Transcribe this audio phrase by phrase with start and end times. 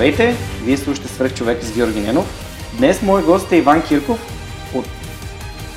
[0.00, 0.36] Здравейте!
[0.64, 2.26] Вие слушате Свръх човек с Георги Ненов.
[2.78, 4.18] Днес мой гост е Иван Кирков
[4.74, 4.86] от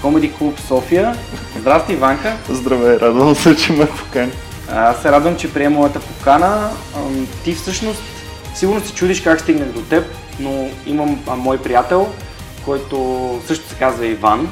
[0.01, 1.15] Comedy Club София.
[1.59, 2.37] Здрасти, Иванка!
[2.49, 4.31] Здравей, радвам се, че ме покани.
[4.71, 6.69] Аз се радвам, че приема моята покана.
[7.43, 8.01] Ти всъщност
[8.55, 10.05] сигурно се чудиш как стигнах до теб,
[10.39, 12.07] но имам а, мой приятел,
[12.65, 14.51] който също се казва Иван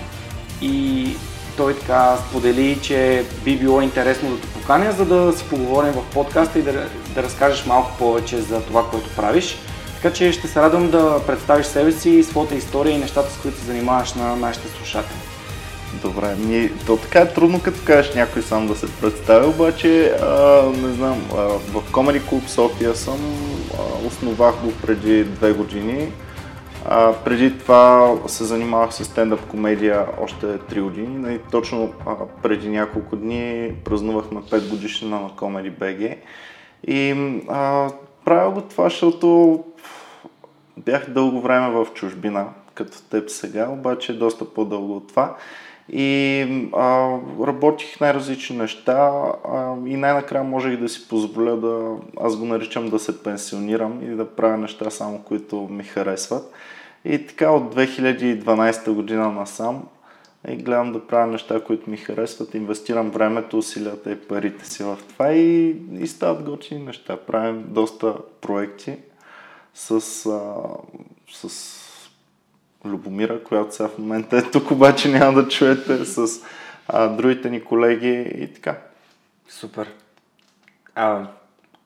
[0.61, 1.07] и
[1.57, 6.59] той така сподели, че би било интересно да поканя, за да си поговорим в подкаста
[6.59, 6.71] и да,
[7.15, 9.57] да разкажеш малко повече за това, което правиш.
[9.95, 13.57] Така че ще се радвам да представиш себе си, своята история и нещата, с които
[13.57, 15.17] се занимаваш на нашите слушатели.
[16.01, 20.63] Добре, ми, то така е трудно като кажеш някой сам да се представя, обаче а,
[20.87, 23.19] не знам, а, в Comedy Club София съм,
[23.73, 26.11] а, основах го преди две години.
[26.85, 31.35] А, преди това се занимавах с стендъп комедия още 3 години.
[31.35, 36.17] И точно а, преди няколко дни празнувахме 5 годишнина на Comedy BG.
[36.87, 37.11] И
[37.49, 37.89] а,
[38.25, 39.59] правя го това, защото
[40.77, 45.35] бях дълго време в чужбина, като теб сега, обаче доста по-дълго от това.
[45.89, 46.41] И
[46.73, 49.11] а, работих най-различни неща
[49.49, 54.15] а, и най-накрая можех да си позволя да, аз го наричам да се пенсионирам и
[54.15, 56.53] да правя неща само, които ми харесват.
[57.05, 59.83] И така от 2012 година насам
[60.47, 64.97] и гледам да правя неща, които ми харесват, инвестирам времето, усилията и парите си в
[65.09, 67.17] това и, и стават готини неща.
[67.17, 68.97] Правим доста проекти
[69.73, 70.53] с, а,
[71.31, 71.80] с
[72.85, 76.27] Любомира, която сега в момента е тук, обаче няма да чуете с
[76.87, 78.77] а, другите ни колеги и така.
[79.49, 79.93] Супер.
[80.95, 81.27] А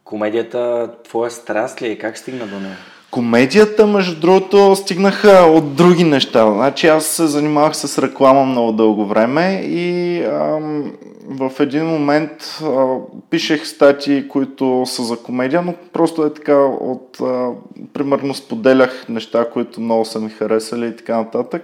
[0.03, 1.97] комедията твоя страст ли е?
[1.97, 2.78] Как стигна до нея?
[3.12, 6.52] Комедията, между другото, стигнаха от други неща.
[6.52, 10.92] Значи аз се занимавах с реклама много дълго време и ам,
[11.30, 12.32] в един момент
[12.64, 12.98] а,
[13.30, 17.18] пишех статии, които са за комедия, но просто е така от...
[17.22, 17.50] А,
[17.94, 21.64] примерно споделях неща, които много са ми харесали и така нататък.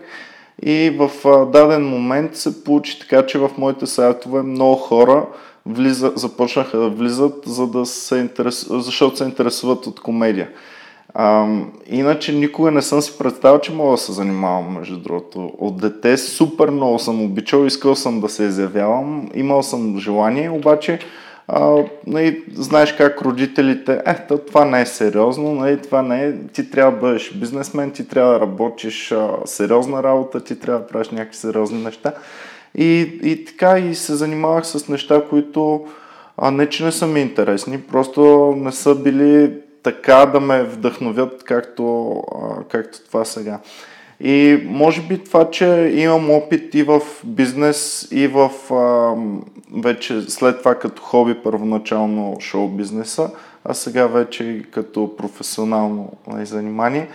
[0.64, 5.26] И в а, даден момент се получи така, че в моите сайтове много хора
[5.66, 8.68] влиза, започнаха да влизат, за да се интерес...
[8.70, 10.50] защото се интересуват от комедия.
[11.14, 11.48] А,
[11.88, 15.52] иначе никога не съм си представил, че мога да се занимавам, между другото.
[15.58, 21.00] От дете супер много съм обичал, искал съм да се изявявам, имал съм желание, обаче
[21.54, 24.16] а, нали, знаеш как родителите, е,
[24.48, 28.34] това не е сериозно, нали, това не е, ти трябва да бъдеш бизнесмен, ти трябва
[28.34, 32.14] да работиш а, сериозна работа, ти трябва да правиш някакви сериозни неща.
[32.76, 35.86] И, и така и се занимавах с неща, които
[36.38, 39.52] а, не че не са ми интересни, просто не са били
[39.84, 42.16] така да ме вдъхновят, както,
[42.70, 43.60] както това сега.
[44.24, 49.16] И може би това, че имам опит и в бизнес, и в а,
[49.82, 53.32] вече след това като хоби първоначално шоу бизнеса,
[53.66, 57.08] а сега вече и като професионално нали, занимание,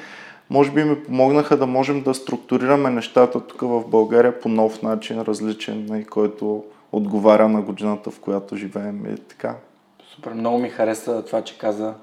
[0.51, 5.21] може би ми помогнаха да можем да структурираме нещата тук в България по нов начин,
[5.21, 9.55] различен, нали, който отговаря на годината, в която живеем и така.
[10.15, 11.95] Супер, много ми хареса това, че каза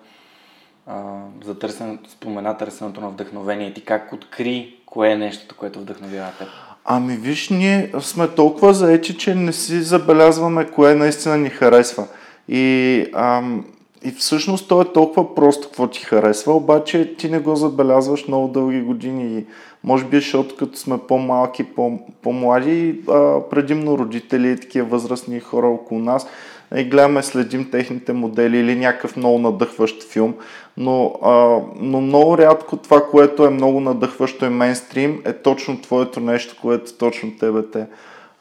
[1.46, 3.74] за търсен, спомена търсенето на вдъхновение.
[3.74, 6.48] Ти как откри кое е нещото, което вдъхновява теб?
[6.86, 12.08] Ами виж, ние сме толкова заети, че не си забелязваме кое наистина ни харесва.
[12.48, 13.66] И, ам,
[14.04, 18.48] и всъщност то е толкова просто какво ти харесва, обаче ти не го забелязваш много
[18.48, 19.38] дълги години.
[19.38, 19.46] И
[19.84, 25.68] може би, защото като сме по-малки, по- по-млади, а, предимно родители и такива възрастни хора
[25.68, 26.28] около нас,
[26.76, 30.34] и гледаме, следим техните модели или някакъв много надъхващ филм,
[30.78, 36.20] но, а, но много рядко това, което е много надъхващо и мейнстрим, е точно твоето
[36.20, 37.86] нещо, което точно тебе те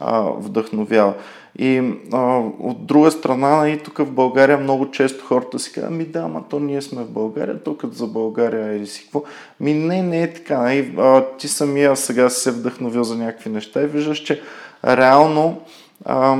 [0.00, 1.14] а, вдъхновява.
[1.58, 1.82] И
[2.12, 6.19] а, от друга страна, и тук в България много често хората си казват, ми да,
[6.19, 9.23] ама то ние сме в България, като за България или си какво.
[9.61, 10.75] Ми не, не е така.
[10.75, 14.43] И, а, ти самия сега се вдъхновил за някакви неща и виждаш, че
[14.85, 15.61] реално
[16.05, 16.37] а,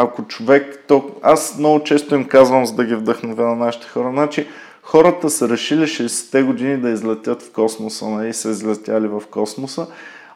[0.00, 4.10] ако човек, то аз много често им казвам, за да ги вдъхновя на нашите хора,
[4.10, 4.46] значи
[4.82, 9.86] хората са решили 60-те години да излетят в космоса, нали, са излетяли в космоса.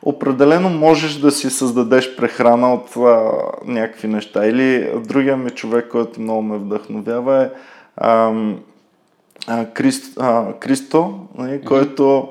[0.03, 3.31] Определено можеш да си създадеш прехрана от а,
[3.65, 4.47] някакви неща.
[4.47, 7.49] Или другия ми човек, който много ме вдъхновява е
[7.97, 8.33] а,
[9.47, 12.29] а, Крист, а, Кристо, нали, който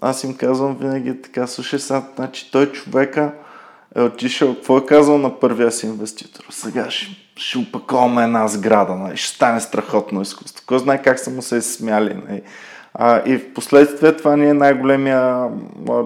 [0.00, 3.32] аз им казвам винаги така, слушай сега, значи той човека
[3.96, 6.44] е отишъл, какво е казал на първия си инвеститор?
[6.50, 10.64] Сега ще, ще упаковаме една сграда, нали, ще стане страхотно изкуство.
[10.66, 12.14] Кой знае как са му се смяли.
[12.28, 12.42] Нали.
[12.94, 15.48] А, и в последствие това ни е най-големия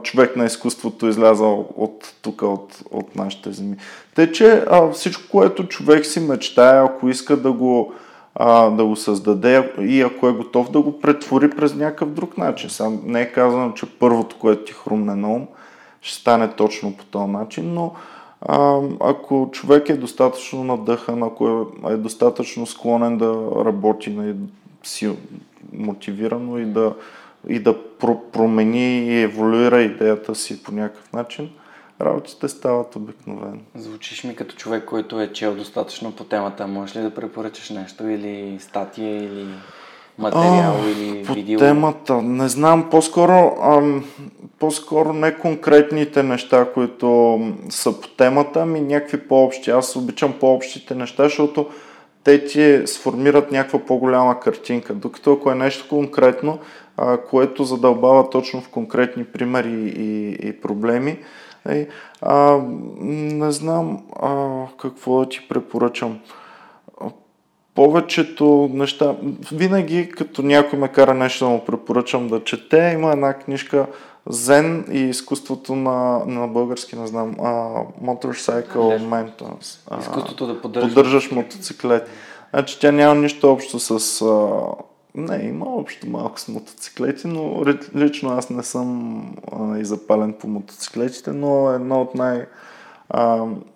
[0.03, 3.77] човек на изкуството, излязал от тук, от, от нашите земи.
[4.15, 7.93] Тъй, че а, всичко, което човек си мечтае, ако иска да го,
[8.35, 12.71] а, да го създаде и ако е готов да го претвори през някакъв друг начин.
[12.71, 15.47] Сам не е казано, че първото, което ти хрумне на ум,
[16.05, 17.95] ще стане точно по този начин, но
[18.41, 24.35] а, ако човек е достатъчно надъхан, ако е, е достатъчно склонен да работи на
[24.83, 25.17] си
[25.73, 26.95] мотивирано и да,
[27.49, 31.51] и да про- промени и еволюира идеята си по някакъв начин,
[32.01, 33.61] работите стават обикновено.
[33.75, 36.67] Звучиш ми като човек, който е чел достатъчно по темата.
[36.67, 39.47] Можеш ли да препоръчаш нещо или статия или
[40.19, 41.59] материал а, или по видео?
[41.59, 44.05] темата, не знам, по-скоро, ам,
[44.59, 47.39] по-скоро не конкретните неща, които
[47.71, 49.71] са по темата, ами някакви по-общи.
[49.71, 51.67] Аз обичам по-общите неща, защото
[52.25, 54.95] те ти сформират някаква по-голяма картинка.
[54.95, 56.59] Докато ако е нещо конкретно,
[56.97, 61.19] а, което задълбава точно в конкретни примери и, и проблеми,
[62.21, 62.61] а,
[63.01, 66.19] не знам а, какво да ти препоръчам.
[67.75, 69.17] Повечето неща,
[69.53, 73.87] винаги като някой ме кара нещо да му препоръчам да чете, има една книжка
[74.29, 79.91] Зен и изкуството на, на български, не знам, uh, Motorcycle Maintenance.
[79.91, 82.09] Uh, изкуството да поддържаш, поддържаш мотоциклет.
[82.51, 84.21] Значи тя няма нищо общо с...
[84.21, 84.75] Uh,
[85.15, 87.65] не, има общо малко с мотоциклети, но
[87.97, 89.21] лично аз не съм
[89.53, 92.47] uh, и запален по мотоциклетите, но е едно от най-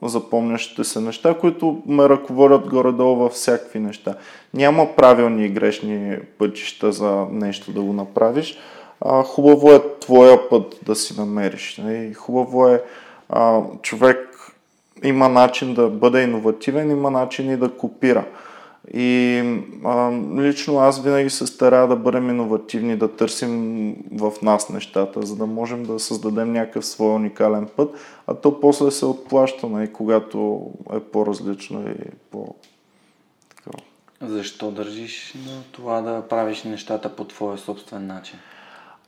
[0.02, 4.14] запомнящите се неща, които ме ръководят горе-долу във всякакви неща.
[4.54, 8.58] Няма правилни и грешни пътища за нещо да го направиш
[9.00, 11.78] а, хубаво е твоя път да си намериш.
[11.78, 12.82] И хубаво е
[13.28, 14.25] а, човек
[15.04, 18.25] има начин да бъде иновативен, има начин и да копира.
[18.94, 19.38] И
[19.85, 25.37] а, лично аз винаги се старая да бъдем иновативни, да търсим в нас нещата, за
[25.37, 27.94] да можем да създадем някакъв свой уникален път,
[28.26, 32.55] а то после се отплаща, и нали, когато е по-различно и по...
[34.23, 38.38] Защо държиш на това да правиш нещата по твоя собствен начин?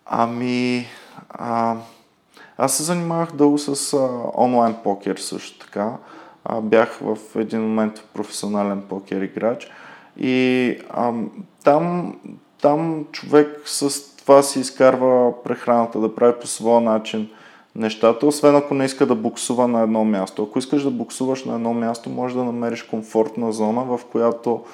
[0.06, 0.86] Ами,
[1.28, 1.76] а,
[2.58, 5.96] аз се занимавах дълго с а, онлайн покер също така.
[6.44, 9.70] А, бях в един момент професионален покер играч
[10.18, 11.12] и а,
[11.64, 12.14] там,
[12.62, 17.28] там човек с това си изкарва прехраната, да прави по своя начин
[17.76, 20.42] нещата, освен ако не иска да буксува на едно място.
[20.42, 24.64] Ако искаш да буксуваш на едно място, може да намериш комфортна зона, в която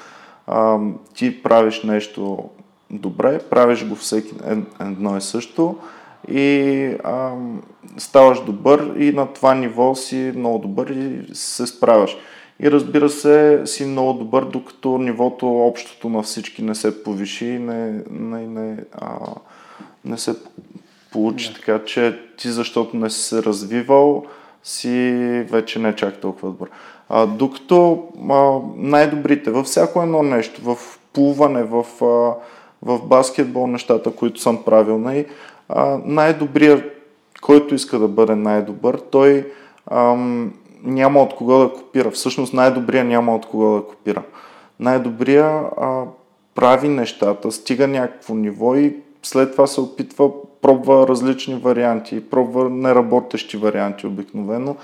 [0.46, 0.78] а,
[1.14, 2.48] ти правиш нещо
[2.90, 4.34] добре, правиш го всеки
[4.80, 5.76] едно и също
[6.28, 7.32] и а,
[7.98, 12.16] ставаш добър и на това ниво си много добър и се справяш.
[12.60, 17.58] И разбира се, си много добър, докато нивото общото на всички не се повиши и
[17.58, 19.16] не, не, не, а,
[20.04, 20.34] не се
[21.12, 21.48] получи.
[21.48, 21.54] Да.
[21.54, 24.24] Така че ти, защото не си се развивал,
[24.62, 25.00] си
[25.50, 26.68] вече не е чак толкова добър.
[27.08, 32.34] А, докато а, най-добрите във всяко едно нещо, в плуване, в а,
[32.82, 34.98] в баскетбол нещата, които съм правил.
[34.98, 35.26] Най-
[36.04, 36.84] най-добрият,
[37.42, 39.52] който иска да бъде най-добър, той
[39.90, 42.10] ам, няма от кого да копира.
[42.10, 44.22] Всъщност най-добрият няма от кого да копира.
[44.80, 46.02] Най-добрият а,
[46.54, 50.30] прави нещата, стига някакво ниво и след това се опитва,
[50.62, 54.76] пробва различни варианти, пробва неработещи варианти обикновено,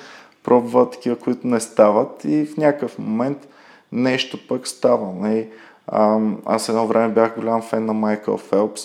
[0.44, 3.48] пробва такива, които не стават и в някакъв момент
[3.92, 5.12] нещо пък става.
[5.12, 5.28] Не?
[5.28, 5.48] Нали?
[6.46, 8.82] аз едно време бях голям фен на Майкъл Фелпс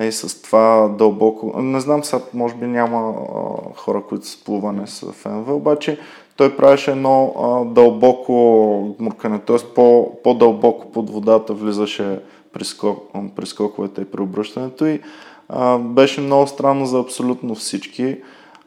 [0.00, 1.62] и с това дълбоко...
[1.62, 3.34] Не знам сега, може би няма а,
[3.76, 5.98] хора, които с плуване са фенове, обаче
[6.36, 9.56] той правеше едно а, дълбоко гмуркане, т.е.
[9.74, 12.20] По, по-дълбоко под водата влизаше
[12.52, 12.98] при, скок,
[13.36, 15.00] при скоковете и при обръщането и
[15.48, 18.16] а, беше много странно за абсолютно всички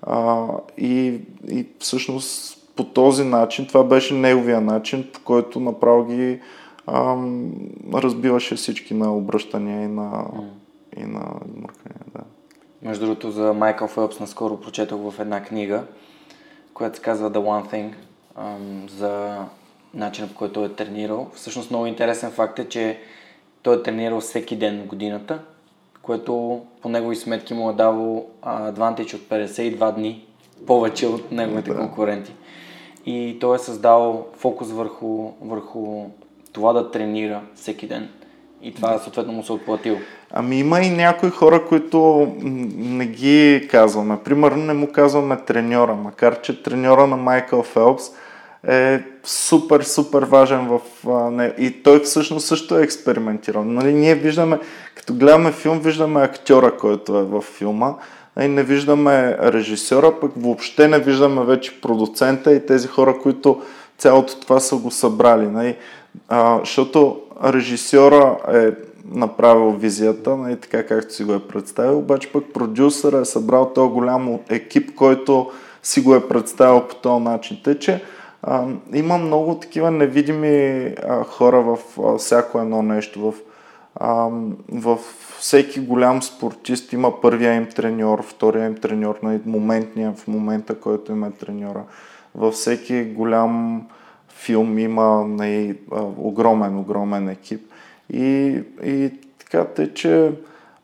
[0.01, 1.19] а, и,
[1.51, 6.39] и всъщност по този начин, това беше неговия начин, по който направо ги
[6.87, 7.51] ам,
[7.93, 10.62] разбиваше всички на обръщания и на, mm.
[10.97, 11.19] И на
[11.55, 12.01] мъркания.
[12.13, 12.21] Да.
[12.81, 15.83] Между другото, за Майкъл Фелпс наскоро прочетох в една книга,
[16.73, 17.93] която се казва The One Thing,
[18.35, 19.39] ам, за
[19.93, 21.29] начина по който е тренирал.
[21.33, 22.99] Всъщност много интересен факт е, че
[23.61, 25.39] той е тренирал всеки ден в годината,
[26.01, 30.27] което по негови сметки му е давал адвантич от 52 дни
[30.67, 31.77] повече от неговите да.
[31.77, 32.33] конкуренти.
[33.05, 36.05] И той е създал фокус върху, върху
[36.51, 38.09] това да тренира всеки ден.
[38.61, 39.97] И това съответно му се отплатил.
[40.35, 42.31] Ами има и някои хора, които
[42.77, 44.17] не ги казваме.
[44.23, 48.03] Примерно не му казваме треньора, макар че треньора на Майкъл Фелпс
[48.67, 50.79] е супер, супер важен в
[51.31, 53.63] не, и той всъщност също е експериментирал.
[53.63, 54.59] Нали, ние виждаме,
[54.95, 57.93] като гледаме филм, виждаме актьора, който е в филма,
[58.41, 63.61] и не виждаме режисьора, пък въобще не виждаме вече продуцента и тези хора, които
[63.97, 65.47] цялото това са го събрали.
[65.47, 65.75] Нали?
[66.29, 68.71] А, защото режисьора е
[69.11, 73.91] направил визията, нали, така както си го е представил, обаче пък продюсъра е събрал този
[73.91, 75.51] голям екип, който
[75.83, 77.57] си го е представил по този начин.
[77.63, 78.03] Те, че
[78.43, 83.31] а, има много такива невидими а, хора в а, всяко едно нещо.
[83.31, 83.33] В,
[83.95, 84.29] а,
[84.71, 84.97] в
[85.39, 91.11] всеки голям спортист има първия им треньор, втория им треньор, на моментния в момента, който
[91.11, 91.83] има треньора.
[92.35, 93.81] Във всеки голям
[94.29, 95.75] филм има най-
[96.17, 97.61] огромен, огромен екип.
[98.09, 100.31] И, и така те, че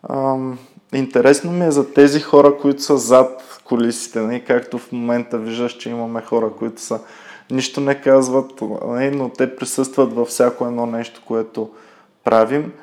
[0.09, 0.57] ам,
[0.93, 4.39] интересно ми е за тези хора, които са зад колисите, не?
[4.39, 6.99] както в момента виждаш, че имаме хора, които са
[7.51, 9.11] нищо не казват, не?
[9.11, 11.69] но те присъстват във всяко едно нещо, което
[12.23, 12.73] правим.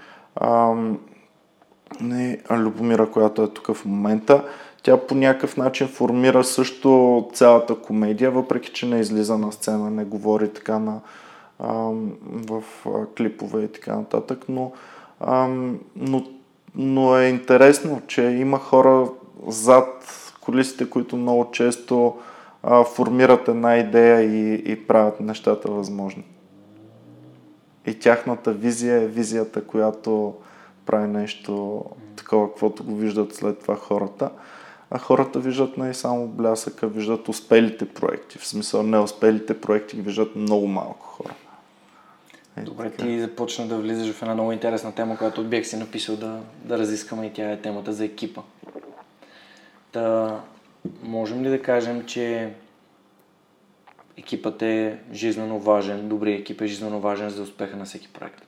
[0.41, 0.99] Ам,
[2.01, 4.45] не, Любомира, която е тук в момента,
[4.83, 10.05] тя по някакъв начин формира също цялата комедия, въпреки че не излиза на сцена, не
[10.05, 11.01] говори така на,
[11.59, 12.63] в
[13.17, 14.73] клипове и така нататък, но,
[15.97, 16.27] но,
[16.75, 19.09] но е интересно, че има хора
[19.47, 20.07] зад
[20.41, 22.17] колисите, които много често
[22.95, 26.25] формират една идея и, и правят нещата възможни.
[27.87, 30.35] И тяхната визия е визията, която
[30.87, 31.85] прави нещо
[32.17, 34.31] такова, каквото го виждат след това хората.
[34.91, 38.39] А хората виждат не само блясъка, виждат успелите проекти.
[38.39, 41.35] В смисъл не успелите проекти виждат много малко хора.
[42.57, 43.03] Е, Добре, така.
[43.03, 46.79] ти започна да влизаш в една много интересна тема, която бях си написал да, да
[46.79, 48.41] разискаме и тя е темата за екипа.
[49.93, 50.37] Та,
[51.03, 52.51] можем ли да кажем, че
[54.17, 58.43] екипът е жизненно важен, добрият екип е жизненно важен за успеха на всеки проект?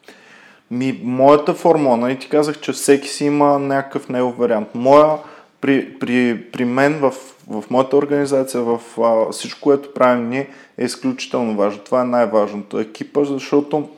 [0.70, 4.68] Ми, моята формула, нали ти казах, че всеки си има някакъв негов вариант.
[4.74, 5.18] Моя,
[5.60, 7.14] при, при, при мен в,
[7.48, 10.48] в моята организация, в а, всичко, което правим ние,
[10.78, 11.80] е изключително важно.
[11.84, 12.78] Това е най-важното.
[12.78, 13.88] Екипа, защото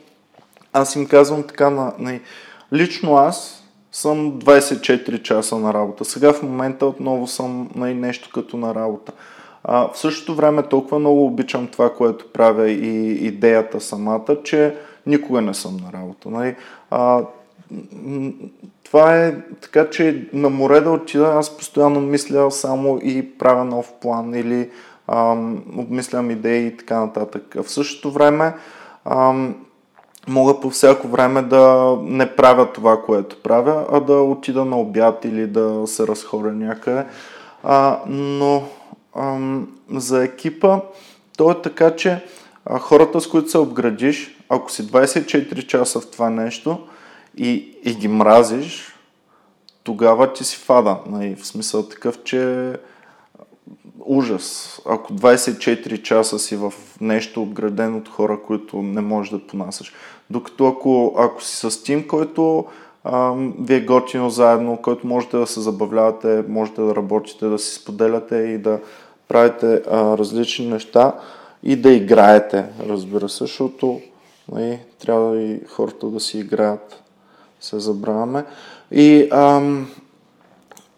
[0.73, 2.19] аз им казвам така, на, на,
[2.73, 6.05] лично аз съм 24 часа на работа.
[6.05, 9.11] Сега в момента отново съм на нещо като на работа.
[9.63, 14.75] А, в същото време толкова много обичам това, което правя и идеята самата, че
[15.05, 16.29] никога не съм на работа.
[16.29, 16.55] Нали?
[16.91, 17.21] А,
[18.83, 23.93] това е така, че на море да отида, аз постоянно мисля само и правя нов
[24.01, 24.69] план или
[25.07, 27.55] ам, обмислям идеи и така нататък.
[27.63, 28.53] В същото време
[29.05, 29.55] ам,
[30.27, 35.25] мога по всяко време да не правя това, което правя, а да отида на обяд
[35.25, 37.05] или да се разходя някъде.
[37.63, 38.63] А, но
[39.15, 40.79] ам, за екипа
[41.37, 42.25] то е така, че
[42.65, 46.79] а, хората, с които се обградиш, ако си 24 часа в това нещо
[47.37, 48.95] и, и ги мразиш,
[49.83, 50.97] тогава ти си фада.
[51.09, 51.35] Нали?
[51.35, 52.73] В смисъл такъв, че
[54.05, 54.79] ужас.
[54.85, 59.93] Ако 24 часа си в нещо обградено от хора, които не можеш да понасяш.
[60.29, 62.65] Докато ако, ако си с тим, който
[63.03, 67.75] а, ви е готино заедно, който можете да се забавлявате, можете да работите, да си
[67.75, 68.79] споделяте и да
[69.27, 71.13] правите а, различни неща
[71.63, 74.01] и да играете, разбира се, защото
[74.59, 77.03] и трябва и хората да си играят,
[77.59, 78.45] се забравяме.
[78.91, 79.91] И, ам,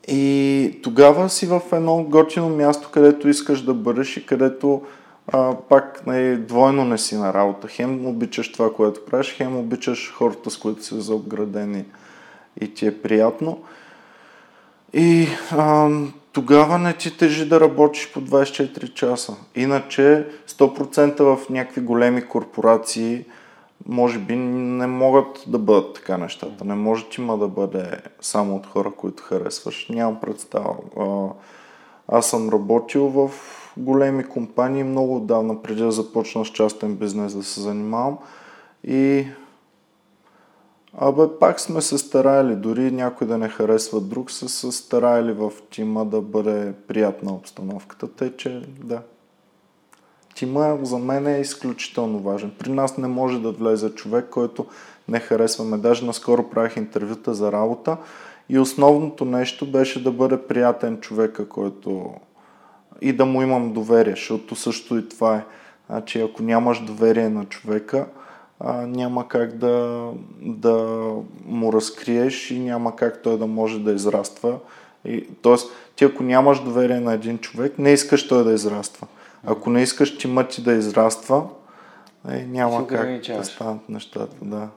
[0.08, 4.82] и тогава си в едно готино място, където искаш да бъдеш и където
[5.28, 7.68] а, пак не, двойно не си на работа.
[7.68, 11.86] Хем обичаш това, което правиш, хем обичаш хората, с които си заобградени
[12.62, 13.64] и ти е приятно.
[14.94, 19.34] И ам, тогава не ти тежи да работиш по 24 часа.
[19.56, 23.26] Иначе 100% в някакви големи корпорации
[23.88, 26.66] може би не могат да бъдат така нещата.
[26.66, 29.90] Не може има да бъде само от хора, които харесваш.
[29.90, 30.76] Нямам представа.
[32.08, 33.32] Аз съм работил в
[33.78, 38.18] големи компании много отдавна, преди да започна с частен бизнес да се занимавам.
[38.84, 39.28] И
[40.98, 45.52] Абе, пак сме се старали, дори някой да не харесва друг, са се старали в
[45.72, 49.02] тима да бъде приятна обстановката, тъй че да.
[50.36, 52.52] Тима за мен е изключително важен.
[52.60, 54.66] При нас не може да влезе човек, който
[55.08, 55.78] не харесваме.
[55.78, 57.98] Даже наскоро правих интервюта за работа
[58.50, 62.14] и основното нещо беше да бъде приятен човека, който
[63.02, 65.46] и да му имам доверие, защото също и това е.
[65.90, 68.06] Значи, ако нямаш доверие на човека,
[68.60, 70.10] а, няма как да,
[70.42, 71.06] да
[71.46, 74.58] му разкриеш и няма как той да може да израства.
[75.06, 79.08] И, тоест, ти ако нямаш доверие на един човек, не искаш той да израства.
[79.46, 81.50] Ако не искаш ти мъти да израства,
[82.30, 84.36] е, няма как да станат нещата.
[84.42, 84.70] Да.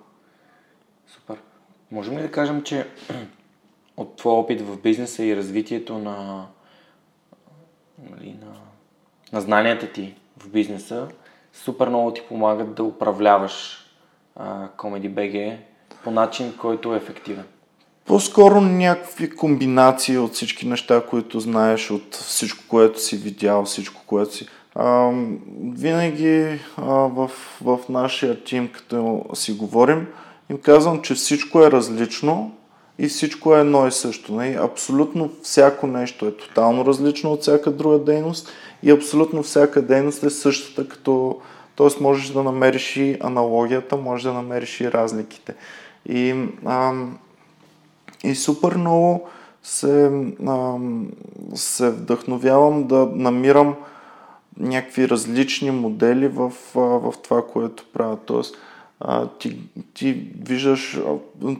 [1.07, 1.37] Супер.
[1.91, 2.87] Можем ли да кажем, че
[3.97, 6.47] от твой опит в бизнеса и развитието на,
[8.11, 8.57] нали, на,
[9.33, 11.09] на знанията ти в бизнеса,
[11.53, 13.87] супер много ти помагат да управляваш
[14.37, 15.59] а, Comedy BG
[16.05, 17.45] по начин, който е ефективен?
[18.07, 24.35] По-скоро някакви комбинации от всички неща, които знаеш, от всичко, което си видял, всичко, което
[24.35, 24.49] си...
[24.75, 25.11] А,
[25.63, 27.31] винаги а, в,
[27.63, 30.07] в нашия тим, като си говорим,
[30.51, 32.53] им казвам, че всичко е различно
[32.99, 34.35] и всичко е едно и също.
[34.35, 34.59] Не?
[34.61, 38.49] Абсолютно всяко нещо е тотално различно от всяка друга дейност
[38.83, 41.41] и абсолютно всяка дейност е същата като...
[41.75, 45.55] Тоест можеш да намериш и аналогията, можеш да намериш и разликите.
[46.09, 46.35] И,
[46.67, 47.19] ам,
[48.27, 49.29] и супер много
[49.63, 50.05] се,
[50.47, 51.09] ам,
[51.55, 53.75] се вдъхновявам да намирам
[54.59, 58.17] някакви различни модели в, в това, което правя.
[58.27, 58.57] Тоест,
[59.01, 59.59] а, ти,
[59.95, 60.13] ти
[60.47, 61.01] виждаш,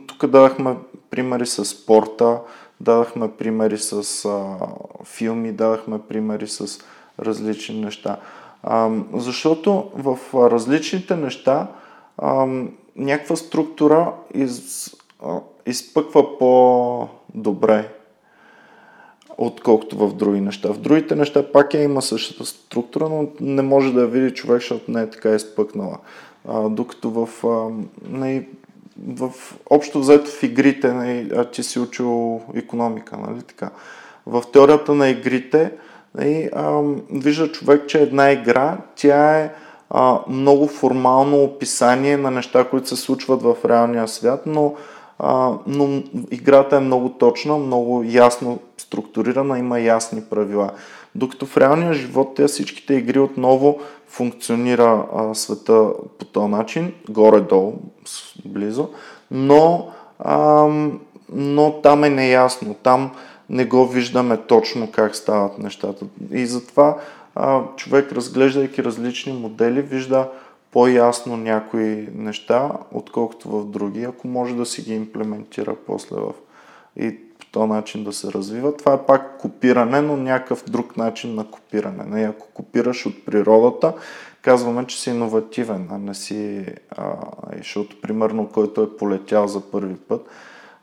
[0.07, 0.75] тук дадахме
[1.09, 2.39] примери с спорта,
[2.79, 4.57] дадахме примери с а,
[5.05, 6.79] филми, дадахме примери с
[7.19, 8.17] различни неща.
[8.63, 11.67] А, защото в различните неща
[12.17, 12.47] а,
[12.95, 14.87] някаква структура из,
[15.23, 17.89] а, изпъква по-добре,
[19.37, 20.73] отколкото в други неща.
[20.73, 24.61] В другите неща пак е има същата структура, но не може да я види човек,
[24.61, 25.97] защото не е така изпъкнала.
[26.47, 27.69] А, докато в, а,
[28.09, 28.47] не,
[29.07, 29.31] в
[29.69, 33.69] общо взето в игрите, не, а ти си учил економика, нали така.
[34.25, 35.71] В теорията на игрите
[36.21, 39.51] и, а, вижда човек, че една игра, тя е
[39.89, 44.75] а, много формално описание на неща, които се случват в реалния свят, но,
[45.67, 50.71] но играта е много точна, много ясно структурирана, има ясни правила.
[51.15, 57.73] Докато в реалния живот те всичките игри отново функционира а, света по този начин, горе-долу,
[58.45, 58.89] близо,
[59.31, 59.87] но,
[60.19, 60.67] а,
[61.33, 63.11] но там е неясно, там
[63.49, 66.05] не го виждаме точно как стават нещата.
[66.31, 66.97] И затова
[67.35, 70.29] а, човек, разглеждайки различни модели, вижда
[70.71, 76.33] по-ясно някои неща, отколкото в други, ако може да си ги имплементира после в
[76.99, 78.77] и по този начин да се развива.
[78.77, 82.03] Това е пак копиране, но някакъв друг начин на копиране.
[82.07, 83.93] Не, ако копираш от природата,
[84.41, 86.65] казваме, че си иновативен, а не си...
[86.89, 87.13] А,
[87.57, 90.25] защото, примерно, който е полетял за първи път,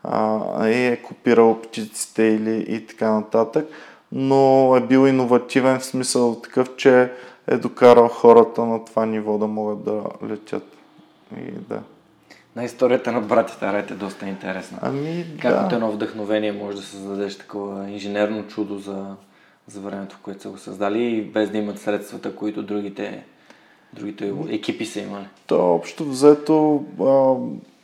[0.02, 3.68] а, е копирал птиците или и така нататък,
[4.12, 7.12] но е бил иновативен в смисъл такъв, че
[7.46, 10.76] е докарал хората на това ниво да могат да летят.
[11.36, 11.82] И да.
[12.56, 14.78] На историята на братята Райт е доста интересна.
[14.82, 15.66] Ами, как да.
[15.66, 19.06] от едно вдъхновение може да създадеш такова инженерно чудо за,
[19.66, 23.24] за времето, в което са го създали и без да имат средствата, които другите,
[23.92, 25.26] другите екипи са имали.
[25.46, 27.34] То общо взето, а,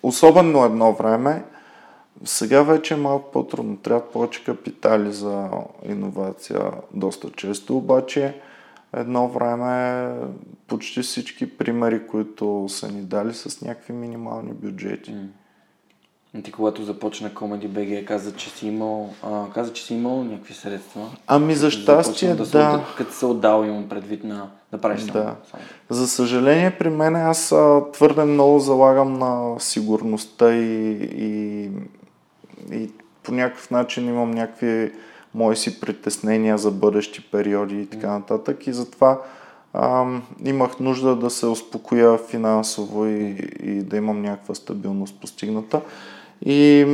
[0.03, 1.45] особено едно време,
[2.25, 3.77] сега вече е малко по-трудно.
[3.77, 5.49] Трябва повече капитали за
[5.89, 6.61] иновация
[6.95, 8.35] доста често, обаче
[8.93, 10.11] едно време
[10.67, 15.11] почти всички примери, които са ни дали с някакви минимални бюджети.
[15.11, 15.27] Mm.
[16.45, 20.55] Ти когато започна Comedy BG каза, че си имал, а, каза, че си имал някакви
[20.55, 21.11] средства.
[21.27, 22.47] Ами за щастие, да.
[22.47, 22.85] да.
[22.97, 25.13] Като се отдал имам предвид на да правиш само.
[25.13, 25.37] Да.
[25.51, 25.63] Само.
[25.89, 31.71] За съжаление при мен аз а, твърде много залагам на сигурността и, и,
[32.73, 32.91] и
[33.23, 34.93] по някакъв начин имам някакви
[35.35, 38.67] мои си притеснения за бъдещи периоди и така нататък.
[38.67, 39.21] И затова
[39.73, 40.07] а,
[40.45, 45.81] имах нужда да се успокоя финансово и, и да имам някаква стабилност постигната.
[46.47, 46.87] И,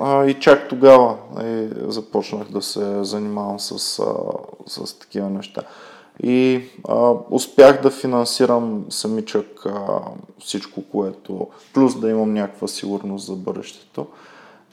[0.00, 4.04] а, и чак тогава е, започнах да се занимавам с, а,
[4.66, 5.62] с такива неща.
[6.22, 10.00] И а, успях да финансирам самичък а,
[10.38, 14.06] всичко, което, плюс да имам някаква сигурност за бъдещето.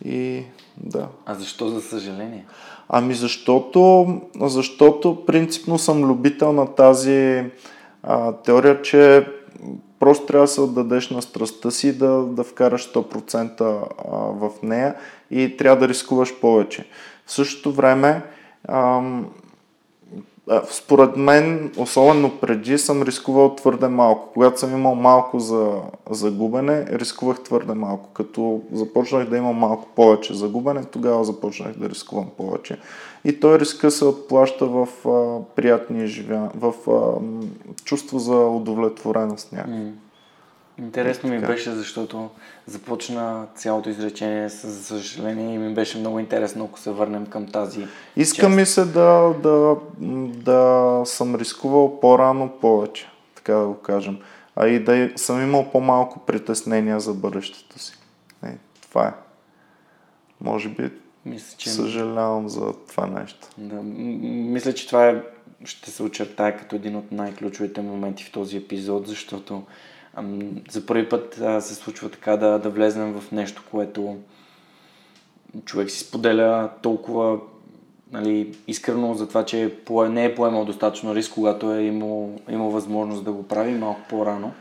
[0.06, 0.44] И
[0.78, 1.08] да.
[1.26, 2.46] А защо за съжаление?
[2.90, 4.08] Ами защото,
[4.42, 7.44] защото принципно съм любител на тази
[8.04, 9.28] а, теория, че
[10.00, 13.78] просто трябва да се отдадеш на страстта си, да, да вкараш 100% а,
[14.16, 14.96] в нея
[15.32, 16.86] и трябва да рискуваш повече.
[17.26, 18.22] В същото време,
[18.68, 19.30] ам,
[20.72, 24.30] според мен, особено преди, съм рискувал твърде малко.
[24.34, 25.72] Когато съм имал малко за,
[26.10, 26.32] за
[26.92, 28.10] рискувах твърде малко.
[28.14, 32.78] Като започнах да имам малко повече за губене, тогава започнах да рискувам повече.
[33.26, 37.22] И той риска се отплаща в а, приятни живя, в а,
[37.84, 39.92] чувство за удовлетвореност някакво.
[40.82, 42.30] Интересно ми беше, защото
[42.66, 47.88] започна цялото изречение с съжаление и ми беше много интересно, ако се върнем към тази
[48.16, 48.56] Иска част.
[48.56, 49.76] ми се да, да,
[50.44, 54.18] да съм рискувал по-рано повече, така да го кажем.
[54.56, 57.94] А и да съм имал по-малко притеснения за бъдещето си.
[58.44, 59.14] Не, това е.
[60.42, 60.90] Може би
[61.26, 61.70] мисля, че...
[61.70, 63.48] съжалявам за това нещо.
[63.58, 65.22] Да, мисля, че това е,
[65.66, 69.64] ще се очертае като един от най-ключовите моменти в този епизод, защото
[70.72, 74.18] за първи път се случва така да, да влезем в нещо, което
[75.66, 77.40] човек си споделя толкова
[78.12, 79.76] нали, искрено за това, че
[80.10, 84.52] не е поемал достатъчно риск, когато е имал, имал възможност да го прави малко по-рано.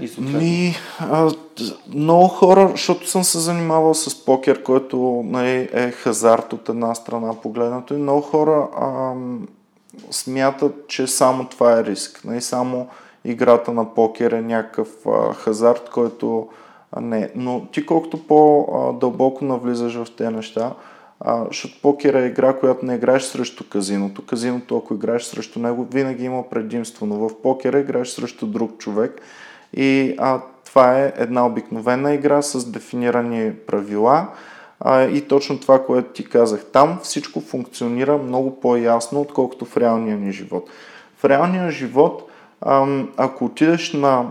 [0.00, 1.30] И Ми, а,
[1.94, 7.40] много хора, защото съм се занимавал с покер, който нали, е хазарт от една страна
[7.40, 9.12] погледнато и много хора а,
[10.10, 12.24] смятат, че само това е риск.
[12.24, 12.88] Нали, само
[13.24, 16.48] играта на покер е някакъв а, хазарт, който
[16.92, 17.30] а, не.
[17.34, 20.72] Но ти колкото по-дълбоко навлизаш в тези неща,
[21.20, 24.26] а, защото покер е игра, която не играеш срещу казиното.
[24.26, 29.20] Казиното, ако играеш срещу него, винаги има предимство, но в покера играеш срещу друг човек.
[29.72, 34.28] И а, това е една обикновена игра с дефинирани правила.
[34.80, 36.64] А, и точно това, което ти казах.
[36.64, 40.70] Там всичко функционира много по-ясно, отколкото в реалния ни живот.
[41.16, 42.30] В реалния живот
[43.16, 44.30] ако отидеш на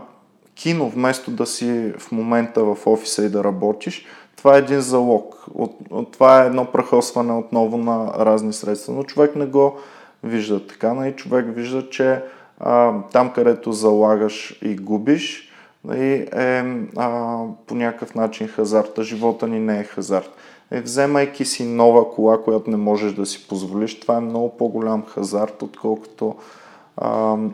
[0.56, 4.06] кино, вместо да си в момента в офиса и да работиш,
[4.38, 5.46] това е един залог.
[5.54, 8.94] От, от, това е едно прахосване отново на разни средства.
[8.94, 9.78] Но човек не го
[10.24, 10.94] вижда така.
[10.94, 11.16] Нали?
[11.16, 12.22] човек вижда, че
[12.60, 15.50] а, там, където залагаш и губиш,
[15.84, 16.64] нали, е
[16.98, 19.04] а, по някакъв начин хазарта.
[19.04, 20.30] Живота ни не е хазарт.
[20.72, 25.06] Е, вземайки си нова кола, която не можеш да си позволиш, това е много по-голям
[25.06, 26.36] хазарт, отколкото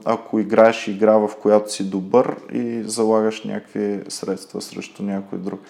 [0.05, 5.61] ако играеш игра, в която си добър и залагаш някакви средства срещу някой друг.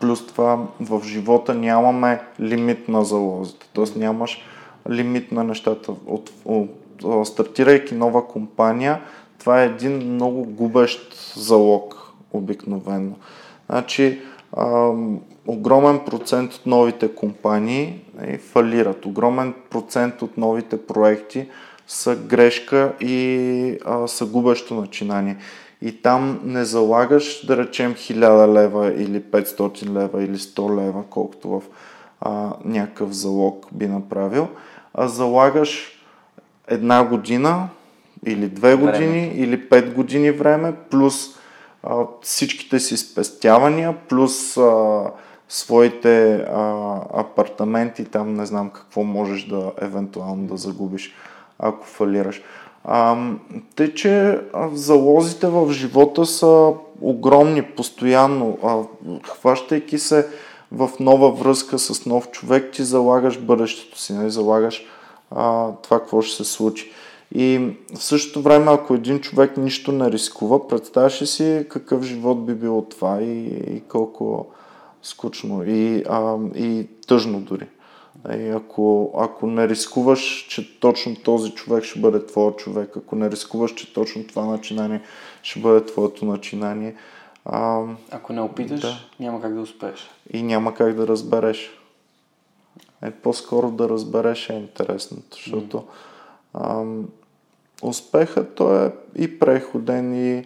[0.00, 3.98] Плюс това в живота нямаме лимит на залозите, т.е.
[3.98, 4.42] нямаш
[4.90, 5.92] лимит на нещата.
[6.06, 6.70] От, от,
[7.04, 9.00] от, стартирайки нова компания,
[9.38, 13.12] това е един много губещ залог обикновено.
[13.70, 14.20] Значи,
[14.52, 14.92] а,
[15.48, 19.06] огромен процент от новите компании е, фалират.
[19.06, 21.48] Огромен процент от новите проекти
[21.86, 25.36] са грешка и а, са губещо начинание.
[25.82, 31.48] И там не залагаш, да речем, 1000 лева или 500 лева или 100 лева, колкото
[31.48, 31.62] в
[32.20, 34.48] а, някакъв залог би направил,
[34.94, 36.02] а залагаш
[36.68, 37.68] една година
[38.26, 39.32] или две години време.
[39.34, 41.38] или пет години време, плюс
[41.82, 45.02] а, всичките си спестявания, плюс а,
[45.48, 51.14] своите а, апартаменти, там не знам какво можеш да евентуално да загубиш,
[51.58, 52.42] ако фалираш.
[52.84, 53.16] А,
[53.76, 54.40] те, че
[54.72, 58.58] залозите в живота са огромни, постоянно.
[58.64, 58.82] А,
[59.24, 60.28] хващайки се
[60.72, 64.30] в нова връзка с нов човек, ти залагаш бъдещето си, не нали?
[64.30, 64.86] залагаш
[65.30, 66.92] а, това какво ще се случи.
[67.34, 72.46] И в същото време, ако един човек нищо не рискува, представяш ли си какъв живот
[72.46, 74.46] би било това и, и колко
[75.08, 77.66] скучно и, а, и тъжно дори.
[78.34, 83.30] И ако, ако не рискуваш, че точно този човек ще бъде твой човек, ако не
[83.30, 85.02] рискуваш, че точно това начинание
[85.42, 86.94] ще бъде твоето начинание.
[87.44, 88.96] А, ако не опиташ, да.
[89.20, 90.10] няма как да успееш.
[90.32, 91.70] И няма как да разбереш.
[93.02, 95.84] Е, по-скоро да разбереш е интересното, защото mm.
[96.54, 96.84] а,
[97.82, 100.44] успехът той е и преходен, и,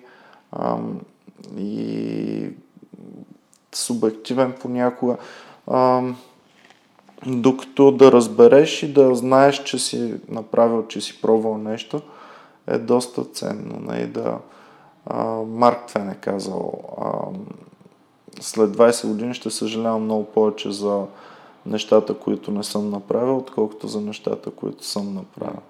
[0.53, 0.79] а,
[1.59, 2.51] и
[3.75, 5.17] субективен понякога.
[5.67, 6.03] А,
[7.27, 12.03] докато да разбереш и да знаеш, че си направил, че си пробвал нещо,
[12.67, 13.81] е доста ценно.
[13.81, 14.07] Не?
[14.07, 14.39] Да,
[15.07, 17.11] а, Марк Твен е казал, а,
[18.41, 21.07] след 20 години ще съжалявам много повече за
[21.67, 25.63] нещата, които не съм направил, отколкото за нещата, които съм направил.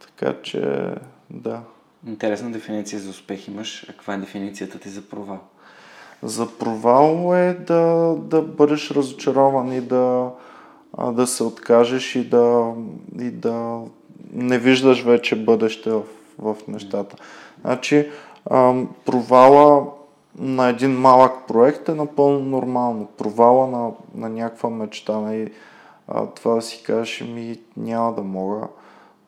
[0.00, 0.94] Така че,
[1.30, 1.60] да.
[2.06, 3.84] Интересна дефиниция за успех имаш.
[3.88, 5.38] А каква е дефиницията ти за провал?
[6.24, 10.30] За провал е да, да бъдеш разочарован и да,
[11.12, 12.72] да се откажеш и да,
[13.20, 13.80] и да
[14.32, 16.02] не виждаш вече бъдеще в,
[16.38, 17.16] в нещата.
[17.60, 18.10] Значи,
[19.04, 19.86] провала
[20.38, 23.06] на един малък проект е напълно нормално.
[23.06, 25.52] Провала на, на някаква мечта, нали,
[26.08, 28.68] а, това си кажеш, ми няма да мога,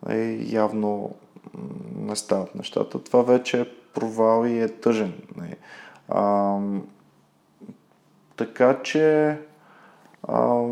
[0.09, 1.11] е, явно
[1.97, 2.99] не стават нещата.
[2.99, 5.13] Това вече е провал и е тъжен.
[5.37, 5.55] Нали.
[6.09, 6.57] А,
[8.37, 9.37] така че
[10.23, 10.63] а,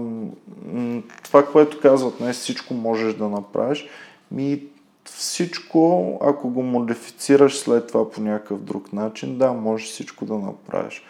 [1.22, 3.88] това, което казват, не всичко можеш да направиш,
[4.30, 4.62] ми
[5.04, 11.02] всичко, ако го модифицираш след това по някакъв друг начин, да, можеш всичко да направиш.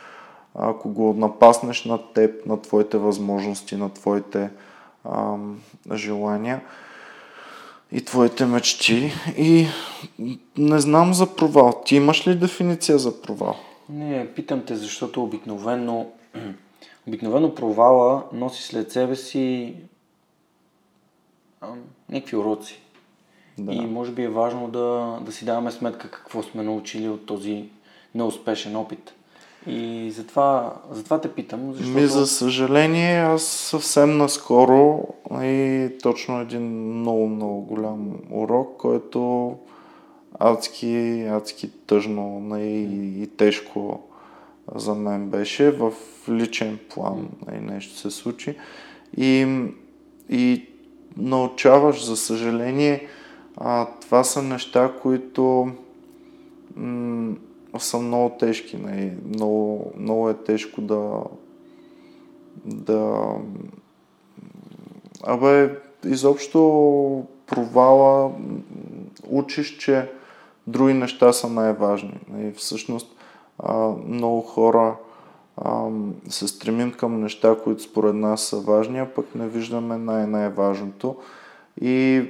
[0.54, 4.50] Ако го напаснеш на теб, на твоите възможности, на твоите
[5.04, 5.60] ам,
[5.92, 6.60] желания
[7.92, 9.12] и твоите мечти.
[9.36, 9.66] И
[10.58, 11.82] не знам за провал.
[11.86, 13.56] Ти имаш ли дефиниция за провал?
[13.88, 16.06] Не, питам те, защото обикновено,
[17.08, 19.74] обикновено провала носи след себе си
[21.60, 22.80] ам, някакви уроци.
[23.58, 23.72] Да.
[23.72, 27.68] И може би е важно да, да си даваме сметка какво сме научили от този
[28.14, 29.14] неуспешен опит.
[29.66, 31.72] И затова, затова те питам.
[31.72, 31.98] Защото...
[31.98, 36.62] Ми, за съжаление, аз съвсем наскоро и точно един
[36.98, 39.52] много, много голям урок, който
[40.38, 44.00] адски, адски тъжно и, и тежко
[44.74, 45.70] за мен беше.
[45.70, 45.92] В
[46.28, 48.56] личен план и нещо се случи.
[49.16, 49.46] И,
[50.28, 50.66] и
[51.16, 53.08] научаваш, за съжаление,
[53.56, 55.72] а, това са неща, които
[56.76, 57.34] м-
[57.78, 58.76] са много тежки.
[58.76, 59.12] Нали?
[59.28, 61.22] Много, много е тежко да
[62.64, 63.34] да
[65.26, 68.32] Абе, изобщо провала
[69.28, 70.10] учиш, че
[70.66, 72.20] други неща са най-важни.
[72.38, 73.16] И всъщност
[74.06, 74.96] много хора
[76.28, 81.16] се стремим към неща, които според нас са важни, а пък не виждаме най-най-важното.
[81.80, 82.24] И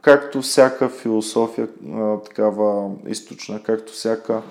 [0.00, 1.68] както всяка философия,
[2.24, 4.42] такава източна, както всяка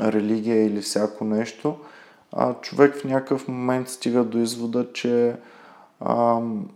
[0.00, 1.76] религия или всяко нещо,
[2.60, 5.36] човек в някакъв момент стига до извода, че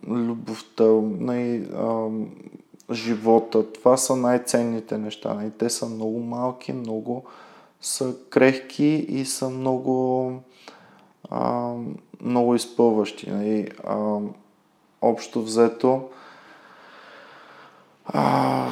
[0.08, 0.84] любовта,
[1.18, 1.68] най-
[2.92, 5.35] живота, това са най-ценните неща.
[5.35, 7.24] Най- те са много малки, много
[7.81, 10.33] са крехки и са много,
[11.31, 13.31] ам, много изпълващи.
[13.31, 14.31] Най- ам,
[15.02, 16.02] общо взето,
[18.07, 18.68] а,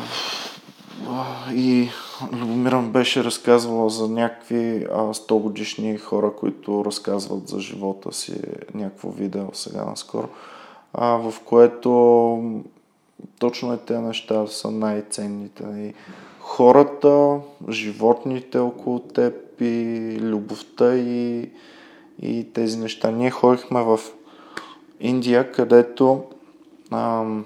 [1.52, 1.88] и
[2.33, 8.40] Любомиран беше разказвала за някакви а, 100 годишни хора, които разказват за живота си
[8.74, 10.28] някакво видео сега наскоро,
[10.94, 12.62] а, в което
[13.38, 15.64] точно е тези неща са най-ценните.
[15.76, 15.94] И
[16.40, 21.50] хората, животните около теб и любовта и,
[22.22, 23.11] и тези неща.
[23.11, 24.00] Ние ходихме в
[25.00, 26.24] Индия, където
[26.90, 27.44] ам,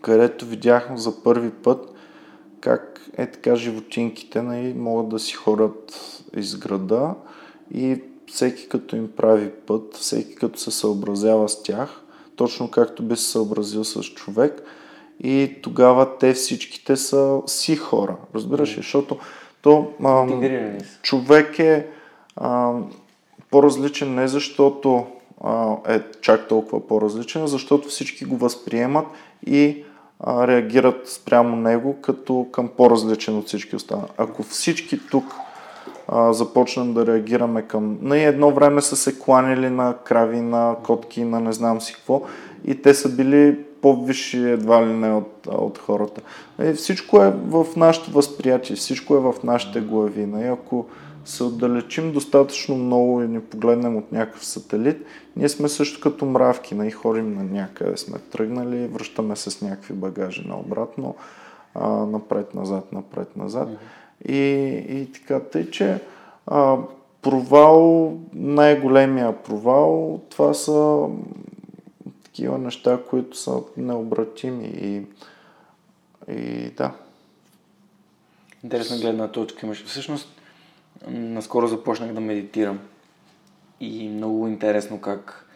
[0.00, 1.94] където видяхме за първи път
[2.60, 5.94] как е така животинките нали, могат да си ходят
[6.36, 7.14] из града
[7.74, 12.03] и всеки като им прави път, всеки като се съобразява с тях,
[12.36, 14.62] точно както би се съобразил с човек
[15.22, 18.76] и тогава те всичките са си хора, разбираш ли?
[18.76, 19.18] Защото
[19.62, 20.26] то, а,
[21.02, 21.86] човек е
[22.36, 22.72] а,
[23.50, 25.06] по-различен не защото
[25.44, 29.06] а, е чак толкова по-различен, защото всички го възприемат
[29.46, 29.84] и
[30.20, 34.08] а, реагират спрямо него като към по-различен от всички останали.
[34.16, 35.34] Ако всички тук
[36.08, 37.98] а, започнем да реагираме към...
[38.02, 42.22] На едно време са се кланили на крави, на котки, на не знам си какво
[42.64, 46.20] и те са били по-висши едва ли не от, от хората.
[46.62, 50.22] И всичко е в нашето възприятие, всичко е в нашите глави.
[50.22, 50.86] И ако
[51.24, 56.76] се отдалечим достатъчно много и ни погледнем от някакъв сателит, ние сме също като мравки,
[56.84, 61.14] и ходим на някъде сме тръгнали, връщаме се с някакви багажи наобратно,
[61.74, 63.68] а, напред-назад, напред-назад.
[63.68, 64.03] Mm-hmm.
[64.28, 64.38] И,
[64.88, 66.00] и така, тъй, че
[66.46, 66.78] а,
[67.22, 71.06] провал, най-големия провал, това са
[72.24, 75.02] такива неща, които са необратими и,
[76.32, 76.92] и да.
[78.64, 79.84] Интересна гледна точка имаш.
[79.84, 80.40] Всъщност,
[81.08, 82.80] наскоро започнах да медитирам.
[83.80, 85.46] И много интересно как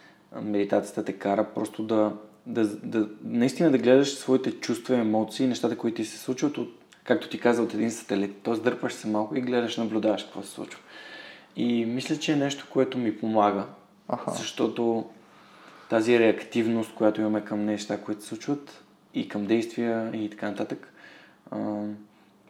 [0.41, 2.13] медитацията те кара просто да,
[2.45, 6.78] да, да наистина да гледаш своите чувства емоции, нещата, които ти се случват от,
[7.09, 8.35] както ти каза, от един сателит.
[8.43, 10.79] Тоест дърпаш се малко и гледаш, наблюдаваш какво се случва.
[11.55, 13.65] И мисля, че е нещо, което ми помага.
[14.07, 14.31] Аха.
[14.31, 15.05] Защото
[15.89, 20.93] тази реактивност, която имаме към неща, които се случват и към действия и така нататък,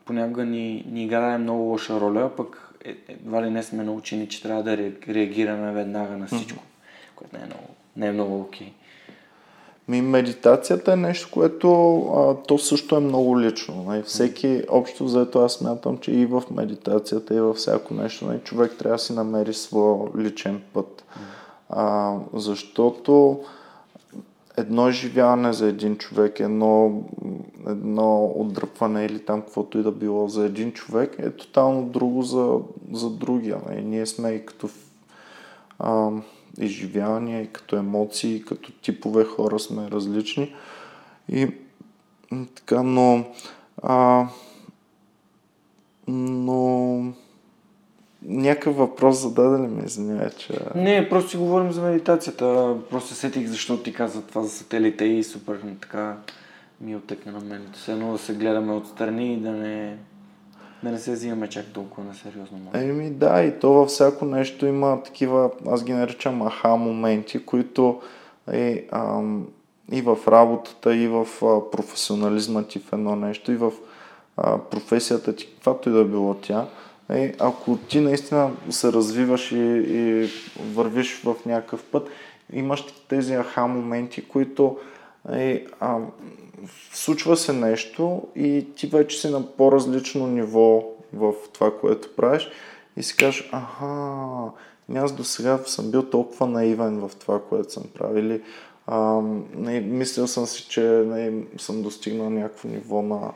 [0.06, 4.42] понякога ни, ни играе много лоша роля, пък е, едва ли не сме научени, че
[4.42, 7.16] трябва да реагираме веднага на всичко, mm-hmm.
[7.16, 7.68] което не е много,
[7.98, 8.68] не е много окей.
[8.68, 8.72] Okay.
[9.90, 13.76] Ми, медитацията е нещо, което а, то също е много лично.
[13.76, 13.84] Не?
[13.84, 14.04] Нали?
[14.04, 18.32] Всеки, общо взето, аз смятам, че и в медитацията, и във всяко нещо, не?
[18.32, 21.04] Нали, човек трябва да си намери своя личен път.
[21.70, 23.40] А, защото
[24.58, 27.04] едно изживяване за един човек, едно,
[27.68, 32.58] едно отдръпване или там каквото и да било за един човек е тотално друго за,
[32.92, 33.58] за другия.
[33.70, 33.76] Не?
[33.76, 33.86] Нали?
[33.86, 34.70] Ние сме и като
[35.80, 36.10] а,
[36.58, 40.56] изживявания, и като емоции, и като типове хора сме различни.
[41.30, 41.48] И
[42.56, 43.26] така, но...
[43.84, 44.28] А,
[46.08, 47.14] но...
[48.22, 50.60] Някакъв въпрос зададе ли ми, извиняй, че...
[50.76, 52.76] Не, просто си говорим за медитацията.
[52.90, 56.18] Просто сетих защо ти каза това за сателите и супер така
[56.82, 57.70] ми отекна на мен.
[57.74, 59.98] Все едно да се гледаме отстрани и да не
[60.84, 62.58] да не се взимаме чак толкова на сериозно.
[62.74, 68.02] Еми да, и то във всяко нещо има такива, аз ги наричам аха моменти, които
[68.52, 69.48] е, ам,
[69.92, 73.72] и в работата, и в а, професионализма ти в едно нещо, и в
[74.38, 76.66] а, професията ти, каквато и да било тя.
[77.10, 80.30] Е, ако ти наистина се развиваш и, и
[80.74, 82.08] вървиш в някакъв път,
[82.54, 84.78] имаш тези аха моменти, които
[85.34, 85.98] е, а,
[86.94, 92.50] случва се нещо и ти вече си на по-различно ниво в това, което правиш
[92.98, 94.52] и си кажеш, аха,
[94.96, 98.40] аз до сега съм бил толкова наивен в това, което съм правил.
[99.82, 103.32] Мислил съм си, че не, съм достигнал някакво ниво на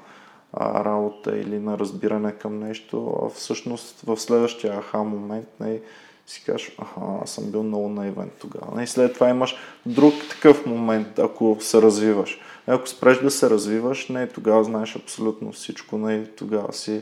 [0.53, 5.79] а, работа или на разбиране към нещо, а всъщност в следващия аха момент не,
[6.27, 8.83] си кажеш, аха, съм бил много наивен тогава.
[8.83, 9.55] И след това имаш
[9.85, 12.39] друг такъв момент, ако се развиваш.
[12.67, 17.01] Ако спреш да се развиваш, не, тогава знаеш абсолютно всичко, не, тогава си...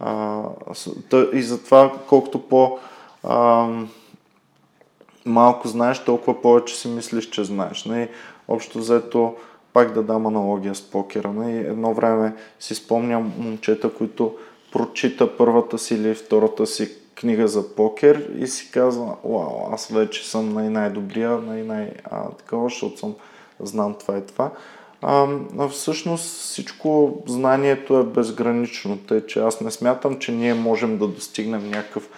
[0.00, 0.42] А,
[1.32, 2.78] и затова, колкото по...
[3.22, 3.68] А,
[5.26, 7.84] малко знаеш, толкова повече си мислиш, че знаеш.
[7.84, 8.08] Не?
[8.48, 9.34] Общо взето,
[9.72, 11.32] пак да дам аналогия с покера.
[11.32, 11.58] Не?
[11.58, 14.36] Едно време си спомням момчета, които
[14.72, 20.30] прочита първата си или втората си книга за покер и си казва, вау, аз вече
[20.30, 23.14] съм най-най-добрия, най-най-такова, защото съм
[23.60, 24.50] знам това и това.
[25.06, 25.28] А,
[25.68, 31.70] всъщност всичко знанието е безгранично, тъй че аз не смятам, че ние можем да достигнем
[31.70, 32.08] някакъв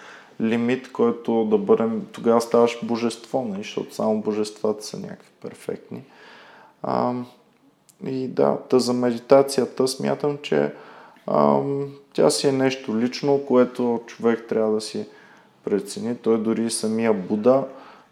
[0.41, 3.57] лимит, който да бъдем, тогава ставаш божество, не?
[3.57, 6.03] защото само божествата са някакви перфектни.
[6.83, 7.13] А,
[8.05, 10.71] и да, та за медитацията смятам, че
[11.27, 11.59] а,
[12.13, 15.05] тя си е нещо лично, което човек трябва да си
[15.63, 16.15] прецени.
[16.15, 17.63] Той дори самия Буда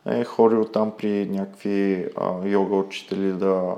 [0.06, 3.76] е ходил там при някакви а, йога учители да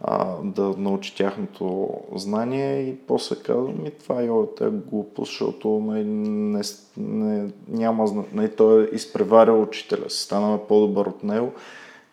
[0.00, 4.28] а, да научи тяхното знание и после казва ми това е
[4.70, 6.62] глупост, защото не, не,
[6.96, 10.10] не, няма не, той е изпреварил учителя.
[10.10, 11.52] Си, станаме по-добър от него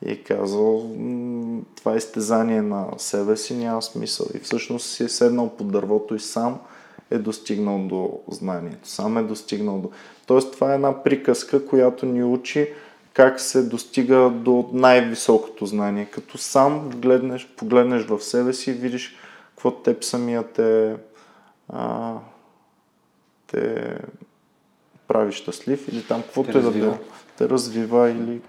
[0.06, 0.92] и е казал
[1.76, 4.28] това е изтезание на себе си, няма смисъл.
[4.36, 6.60] И всъщност си е седнал под дървото и сам
[7.12, 9.90] е достигнал до знанието, сам е достигнал до...
[10.26, 12.70] Тоест това е една приказка, която ни учи
[13.18, 16.06] как се достига до най-високото знание.
[16.06, 19.16] Като сам гледнеш, погледнеш в себе си и видиш
[19.50, 20.96] какво теб самия те,
[21.70, 22.14] а,
[23.48, 23.94] те
[25.08, 26.98] прави щастлив или там каквото е да било.
[27.38, 28.42] Те развива или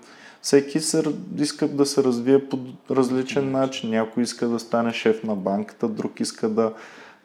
[0.42, 1.02] всеки се,
[1.38, 2.58] иска да се развие по
[2.90, 3.90] различен начин.
[3.90, 6.72] Някой иска да стане шеф на банката, друг иска да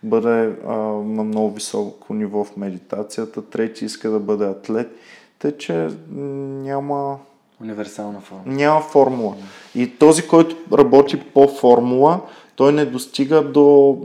[0.04, 4.96] бъде а, на много високо ниво в медитацията, трети иска да бъде атлет.
[5.40, 7.20] Те, че няма
[7.64, 8.56] Универсална формула.
[8.56, 9.36] Няма формула.
[9.76, 12.22] И този, който работи по формула,
[12.56, 13.98] той не достига до...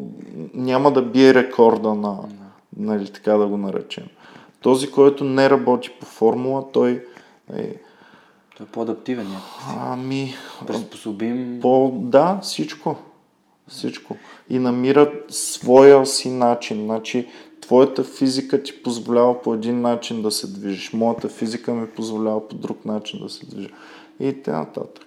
[0.55, 2.19] няма да бие рекорда на...
[2.77, 4.05] Нали, така да го наречем.
[4.61, 6.91] Този, който не работи по формула, той
[7.57, 7.75] е...
[8.57, 9.29] Той е по-адаптивен.
[9.79, 10.35] Ами...
[10.67, 11.59] Приспособим...
[11.63, 11.93] По...
[11.95, 12.97] Да, всичко.
[13.69, 14.17] Всичко.
[14.51, 16.85] И намира своя си начин.
[16.85, 17.29] Значи,
[17.69, 22.55] твоята физика ти позволява по един начин да се движиш, моята физика ми позволява по
[22.55, 23.69] друг начин да се движа.
[24.21, 24.59] И т.н.
[24.59, 25.07] нататък.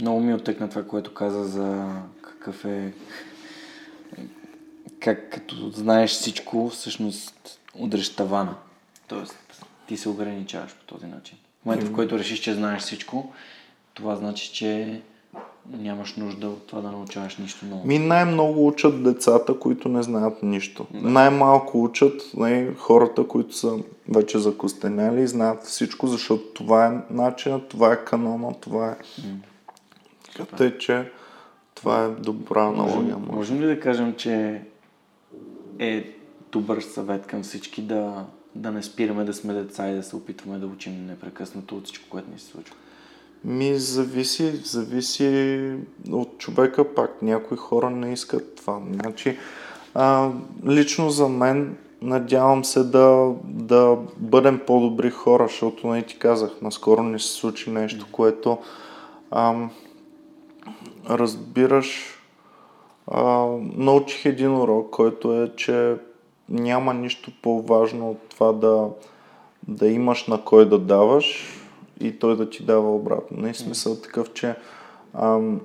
[0.00, 1.88] Много ми отекна това, което каза за
[2.22, 2.92] какъв е...
[5.00, 8.54] Как като знаеш всичко, всъщност удреш тавана.
[9.08, 11.38] Тоест, ти се ограничаваш по този начин.
[11.62, 13.32] В момента, в който решиш, че знаеш всичко,
[13.94, 15.00] това значи, че
[15.70, 17.86] нямаш нужда от това да научаваш нищо ново.
[17.86, 20.86] Ми най-много учат децата, които не знаят нищо.
[20.90, 21.10] Да.
[21.10, 27.68] Най-малко учат не, хората, които са вече закостеняли и знаят всичко, защото това е начинът,
[27.68, 28.96] това е канона, това е...
[29.26, 31.10] М- Тъй, че
[31.74, 33.18] това е добра аналогия.
[33.18, 34.62] Можем, можем ли да кажем, че
[35.78, 36.16] е
[36.52, 40.58] добър съвет към всички да, да не спираме да сме деца и да се опитваме
[40.58, 42.76] да учим непрекъснато от всичко, което ни се случва?
[43.44, 45.72] Ми зависи, зависи
[46.10, 47.22] от човека пак.
[47.22, 48.80] Някои хора не искат това.
[48.92, 49.38] Значи,
[49.94, 50.30] а,
[50.66, 57.02] лично за мен надявам се да, да бъдем по-добри хора, защото не ти казах, наскоро
[57.02, 58.58] ни се случи нещо, което
[59.30, 59.70] ам,
[61.10, 62.18] разбираш,
[63.06, 65.96] а, научих един урок, който е, че
[66.48, 68.88] няма нищо по-важно от това да,
[69.68, 71.58] да имаш на кой да даваш
[72.02, 73.42] и той да ти дава обратно.
[73.42, 74.54] Не е смисъл такъв, че
[75.14, 75.60] ам,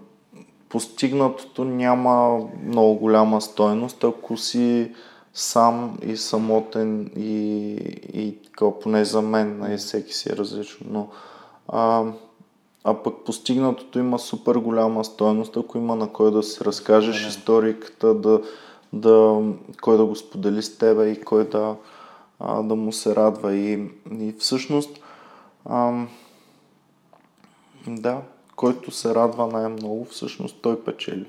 [0.70, 4.92] постигнатото няма много голяма стойност, ако си
[5.34, 7.72] сам и самотен и,
[8.14, 11.08] и така, поне за мен, и всеки си е различно, но
[11.68, 12.04] а,
[12.84, 17.28] а пък постигнатото има супер голяма стоеност, ако има на кой да си разкажеш да,
[17.28, 18.42] историката, да,
[18.94, 19.42] да,
[19.82, 21.76] кой да го сподели с тебе и кой да,
[22.40, 23.56] а, да му се радва.
[23.56, 25.00] И, и всъщност,
[25.66, 26.06] а,
[27.96, 28.22] да,
[28.56, 31.28] който се радва най-много, всъщност той печели.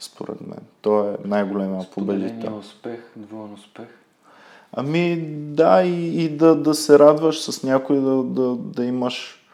[0.00, 0.60] Според мен.
[0.82, 2.58] Той е най-големия победител.
[2.58, 3.88] успех, двоен успех.
[4.72, 9.44] Ами да, и, и да, да се радваш с някой, да, да, да имаш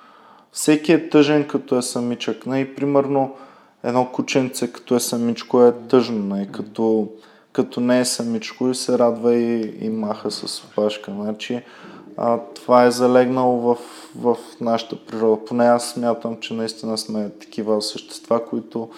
[0.52, 2.46] всеки е тъжен като е самичък.
[2.46, 2.60] Не?
[2.60, 3.34] И примерно
[3.82, 6.36] едно кученце като е самичко е тъжно.
[6.36, 6.52] Не?
[6.52, 7.08] Като,
[7.52, 11.12] като не е самичко и се радва и, и маха с опашка.
[11.12, 11.62] Значи,
[12.16, 13.78] а, това е залегнало в,
[14.16, 15.44] в нашата природа.
[15.44, 18.88] Поне аз смятам, че наистина сме такива същества, които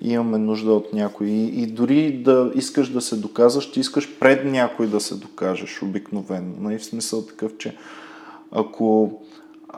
[0.00, 1.26] имаме нужда от някой.
[1.26, 5.82] И, и дори да искаш да се доказваш, ти искаш пред някой да се докажеш
[5.82, 6.52] обикновено.
[6.60, 6.78] Нали?
[6.78, 7.76] В смисъл такъв, че
[8.50, 9.12] ако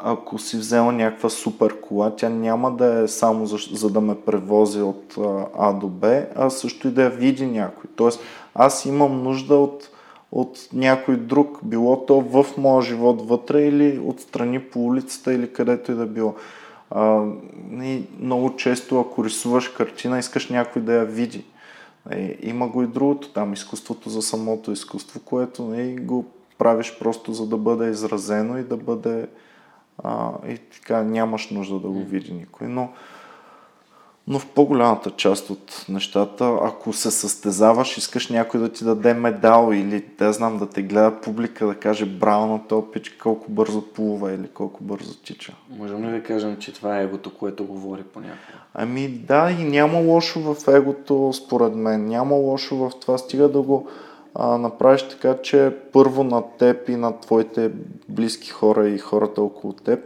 [0.03, 4.21] ако си взема някаква супер кола, тя няма да е само за, за да ме
[4.21, 5.17] превози от
[5.59, 7.91] А до Б, а също и да я види някой.
[7.97, 8.21] Тоест,
[8.55, 9.91] аз имам нужда от,
[10.33, 15.93] от някой друг, било то в моя живот вътре или отстрани по улицата или където
[15.93, 16.35] и да било.
[16.91, 17.25] А,
[17.83, 21.45] и много често, ако рисуваш картина, искаш някой да я види.
[22.17, 26.25] И, има го и другото там, изкуството за самото изкуство, което и го
[26.59, 29.27] правиш просто за да бъде изразено и да бъде
[30.05, 32.69] а, и така нямаш нужда да го види никой.
[32.69, 32.89] Но,
[34.29, 39.71] но в по-голямата част от нещата, ако се състезаваш, искаш някой да ти даде медал
[39.73, 43.83] или да знам да те гледа публика, да каже браво на този пич, колко бързо
[43.83, 45.55] плува или колко бързо тича.
[45.79, 48.59] Можем ли да кажем, че това е егото, което говори понякога?
[48.75, 52.07] Ами да, и няма лошо в егото, според мен.
[52.07, 53.89] Няма лошо в това, стига да го
[54.35, 57.71] а, направиш така, че първо на теб и на твоите
[58.09, 60.01] близки хора и хората около теб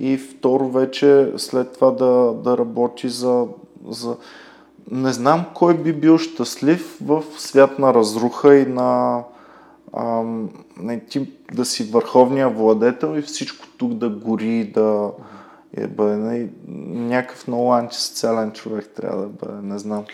[0.00, 3.46] и второ вече след това да, да работи за,
[3.88, 4.16] за...
[4.90, 9.22] Не знам кой би бил щастлив в свят на разруха и на
[9.92, 10.22] а,
[10.76, 15.10] не, ти да си върховния владетел и всичко тук да гори, да
[15.76, 16.48] е, бъде,
[16.88, 20.04] някакъв много антисоциален човек трябва да бъде, не знам.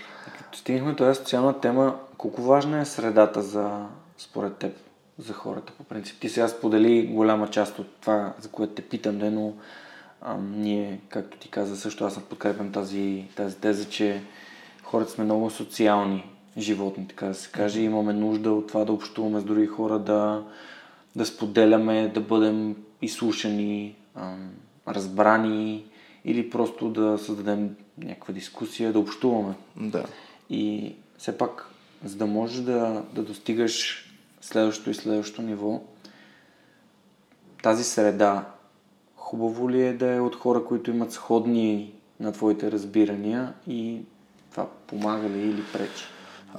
[0.53, 3.70] Стигнахме тази социална тема, колко важна е средата за,
[4.18, 4.72] според теб,
[5.19, 6.21] за хората по принцип?
[6.21, 9.53] Ти сега сподели голяма част от това, за което те питам, но
[10.21, 14.23] а, ние, както ти каза, също аз подкрепям тази, тази теза, че
[14.83, 16.25] хората сме много социални
[16.59, 17.81] животни, така да се каже.
[17.81, 20.45] Имаме нужда от това да общуваме с други хора, да,
[21.17, 23.97] да споделяме, да бъдем изслушани,
[24.89, 25.85] разбрани
[26.25, 29.55] или просто да създадем някаква дискусия, да общуваме.
[29.77, 30.05] Да.
[30.51, 31.71] И все пак
[32.05, 34.06] за да можеш да, да достигаш
[34.47, 35.80] следващото и следващото ниво,
[37.62, 38.44] тази среда,
[39.16, 44.01] хубаво ли е да е от хора, които имат сходни на твоите разбирания и
[44.51, 46.05] това помага ли или пречи?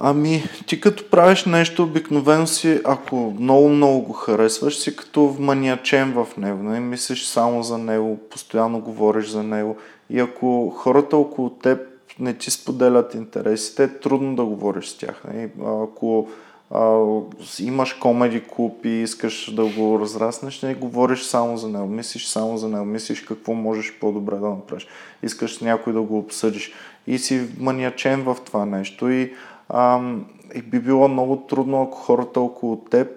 [0.00, 6.36] Ами, ти като правиш нещо, обикновено си, ако много-много го харесваш, си като маниачен в
[6.36, 6.62] него.
[6.62, 9.76] Не мислиш само за него, постоянно говориш за него.
[10.10, 11.80] И ако хората около теб
[12.20, 15.22] не ти споделят интересите, е трудно да говориш с тях.
[15.34, 15.50] Не?
[15.64, 16.28] Ако
[16.70, 17.00] а,
[17.60, 22.58] имаш комеди клуб и искаш да го разраснеш, не говориш само за него, мислиш само
[22.58, 24.86] за него, мислиш какво можеш по-добре да направиш.
[25.22, 26.72] Искаш някой да го обсъдиш
[27.06, 29.32] и си маниачен в това нещо и,
[29.68, 30.00] а,
[30.54, 33.08] и би било много трудно, ако хората около теб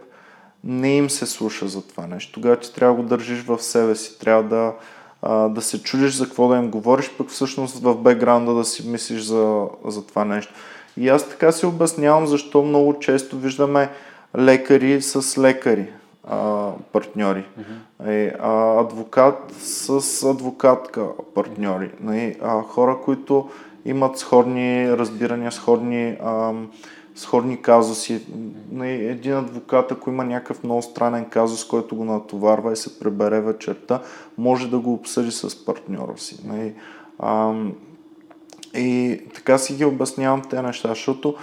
[0.64, 2.34] не им се слуша за това нещо.
[2.34, 4.74] Тогава ти трябва да го държиш в себе си, трябва да,
[5.22, 8.90] а, да се чудиш за какво да им говориш, пък всъщност в бекграунда да си
[8.90, 10.54] мислиш за, за това нещо.
[10.98, 13.90] И аз така си обяснявам защо много често виждаме
[14.38, 15.88] лекари с лекари
[16.28, 18.36] а, партньори, mm-hmm.
[18.40, 22.36] а, адвокат с адвокатка партньори, нали?
[22.44, 23.50] а, хора, които
[23.86, 26.54] имат сходни разбирания, сходни а,
[27.16, 28.22] сходни казуси.
[28.82, 34.02] Един адвокат, ако има някакъв много странен казус, който го натоварва и се пребере вечерта,
[34.38, 36.38] може да го обсъди с партньора си.
[38.74, 41.36] И така си ги обяснявам тези неща, защото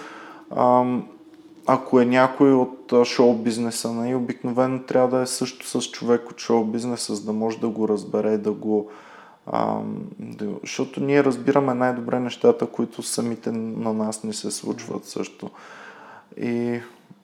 [1.66, 6.38] ако е някой от шоу бизнеса, нали, обикновено трябва да е също с човек от
[6.38, 8.90] шоу бизнеса, за да може да го разбере, да го...
[9.46, 9.78] А,
[10.18, 15.50] да, защото ние разбираме най-добре нещата, които самите на нас не се случват също.
[16.40, 16.80] И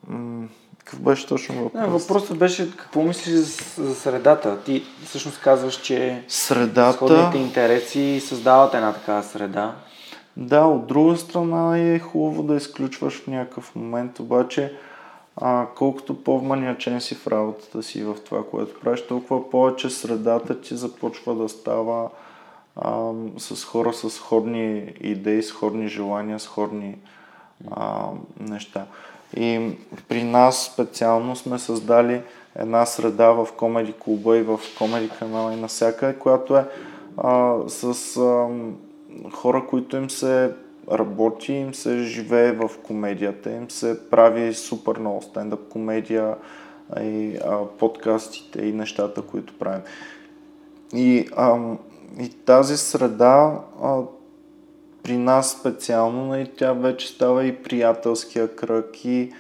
[0.09, 0.48] м-
[0.78, 1.80] какъв беше точно въпрос?
[1.80, 4.59] Не, въпросът беше какво мислиш за, за средата?
[4.64, 6.92] Ти всъщност казваш, че средата...
[6.92, 9.74] сходните интереси създават една такава среда.
[10.37, 14.76] Да, от друга страна е хубаво да изключваш в някакъв момент, обаче
[15.37, 20.76] а, колкото по-вманячен си в работата си в това, което правиш, толкова повече средата ти
[20.76, 22.11] започва да става
[22.76, 26.97] а, с хора с сходни идеи, сходни желания, сходни
[27.70, 28.07] а,
[28.41, 28.87] неща.
[29.37, 29.70] И
[30.09, 32.22] при нас специално сме създали
[32.57, 36.66] една среда в комеди клуба и в комеди канала и навсякъде, която е
[37.16, 38.49] а, с а,
[39.33, 40.53] хора, които им се
[40.93, 46.35] работи, им се живее в комедията, им се прави супер много стендъп комедия
[47.01, 49.83] и а, подкастите и нещата, които правим.
[50.95, 51.59] И, а,
[52.21, 54.01] и тази среда а,
[55.03, 59.33] при нас специално, и тя вече става и приятелския кръг и,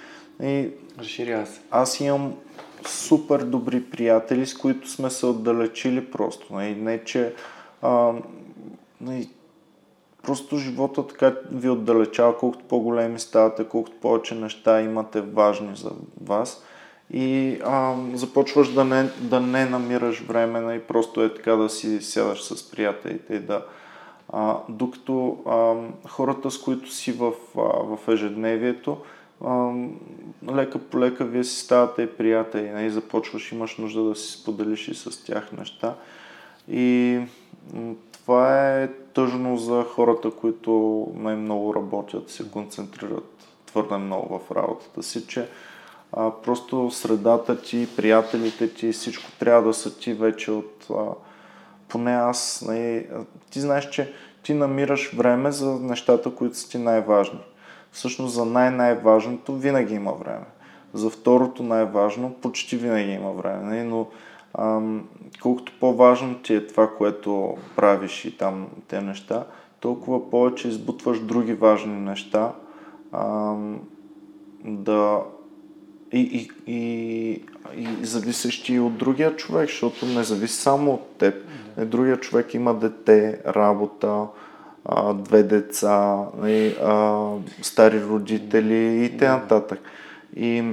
[0.42, 1.60] и Разширява се.
[1.70, 2.34] Аз имам
[2.86, 6.54] супер добри приятели, с които сме се отдалечили просто.
[6.54, 7.34] Не, не че
[7.82, 8.12] а,
[9.00, 9.26] не,
[10.24, 16.64] Просто живота така ви отдалечава, колкото по-големи ставате, колкото повече неща имате важни за вас.
[17.10, 22.00] И а, започваш да не, да не намираш време и просто е така да си
[22.02, 23.62] сядаш с приятелите и да...
[24.32, 25.74] А, докато а,
[26.08, 27.60] хората, с които си в, а,
[27.96, 28.98] в ежедневието,
[30.52, 34.32] лека по лека вие си ставате и приятели, и нали, започваш, имаш нужда да си
[34.32, 35.94] споделиш и с тях неща.
[36.68, 37.20] И
[38.24, 43.34] това е тъжно за хората, които най-много работят, се концентрират
[43.66, 45.48] твърде много в работата си, че
[46.12, 50.86] а, просто средата ти, приятелите ти, всичко трябва да са ти вече от...
[50.90, 51.04] А,
[51.88, 53.06] поне аз, не,
[53.50, 54.12] ти знаеш, че
[54.42, 57.40] ти намираш време за нещата, които са ти най-важни.
[57.92, 60.46] Всъщност за най-най-важното винаги има време.
[60.94, 63.84] За второто най-важно почти винаги има време.
[63.84, 64.06] Но
[64.58, 65.08] ам,
[65.42, 69.46] колкото по-важно ти е това, което правиш и там те неща,
[69.80, 72.52] толкова повече избутваш други важни неща
[73.12, 73.80] ам,
[74.64, 75.22] да
[76.12, 77.42] и, и, и,
[77.76, 81.34] и зависещи от другия човек, защото не зависи само от теб.
[81.76, 84.26] Не, другия човек има дете, работа,
[85.14, 87.30] две деца, и, а,
[87.62, 89.62] стари родители и т.н.
[90.36, 90.64] И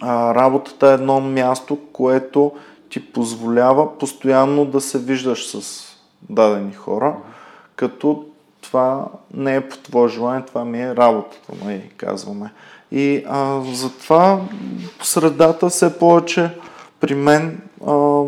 [0.00, 2.52] а, работата е едно място, което
[2.92, 5.82] ти позволява постоянно да се виждаш с
[6.30, 7.16] дадени хора,
[7.76, 8.26] като
[8.60, 12.52] това не е по твое желание, това ми е работата, нали, казваме.
[12.90, 14.40] И а, затова
[15.02, 16.50] средата все повече
[17.00, 18.24] при мен а,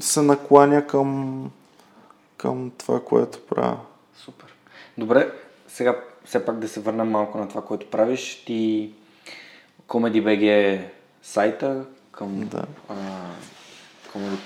[0.00, 1.50] се накланя към,
[2.36, 3.76] към това, което правя.
[4.16, 4.54] Супер.
[4.98, 5.32] Добре,
[5.68, 8.44] сега все пак да се върнем малко на това, което правиш.
[8.46, 8.90] Ти
[9.88, 10.92] Comedy BG е
[11.22, 12.64] сайта към да.
[12.88, 12.94] а,
[14.14, 14.38] Comedy,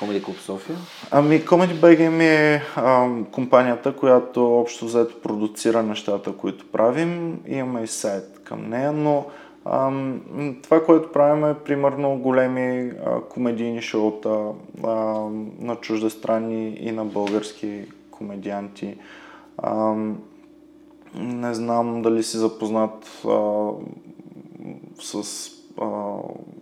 [0.00, 0.76] Comedy София?
[1.10, 7.40] Ами Comedy BG ми е а, компанията, която общо взето продуцира нещата, които правим.
[7.46, 9.26] Имаме и сайт към нея, но
[9.64, 9.90] а,
[10.62, 14.46] това, което правим е примерно големи а, комедийни шоута
[14.84, 14.88] а,
[15.60, 18.96] на чуждестранни и на български комедианти.
[19.58, 19.94] А,
[21.14, 23.68] не знам дали си запознат а,
[25.00, 25.61] с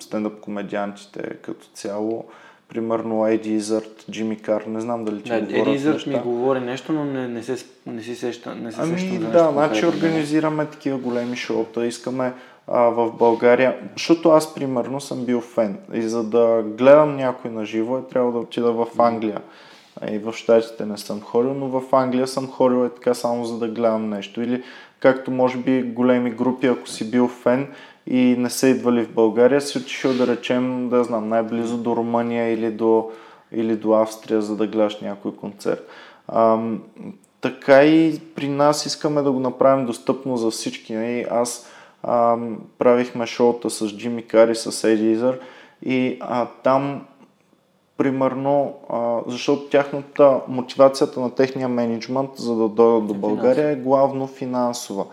[0.00, 2.24] стендъп комедиантите като цяло.
[2.68, 6.92] Примерно Еди Изърт, Джимми Кар, не знам дали ти да, Еди Изърт ми говори нещо,
[6.92, 10.98] но не, не, се, не си сеща, не се ами, сещам да, значи организираме такива
[10.98, 12.32] големи шоута, искаме
[12.66, 17.64] а, в България, защото аз примерно съм бил фен и за да гледам някой на
[17.64, 19.40] живо е трябва да отида в Англия.
[20.10, 23.58] И в Штатите не съм ходил, но в Англия съм ходил е така само за
[23.58, 24.42] да гледам нещо.
[24.42, 24.62] Или
[25.00, 27.68] както може би големи групи, ако си бил фен,
[28.10, 32.52] и не са идвали в България, си отишъл да речем, да знам, най-близо до Румъния
[32.52, 33.10] или до,
[33.52, 35.88] или до Австрия, за да гледаш някой концерт.
[36.28, 36.58] А,
[37.40, 40.94] така и при нас искаме да го направим достъпно за всички.
[40.94, 41.26] Не?
[41.30, 41.70] Аз
[42.02, 42.36] а,
[42.78, 45.40] правихме шоута с Джимми Кари, с Едизър
[45.82, 47.06] и а, там
[47.96, 54.26] примерно, а, защото тяхната мотивацията на техния менеджмент за да дойдат до България е главно
[54.26, 55.04] финансова.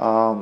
[0.00, 0.34] А,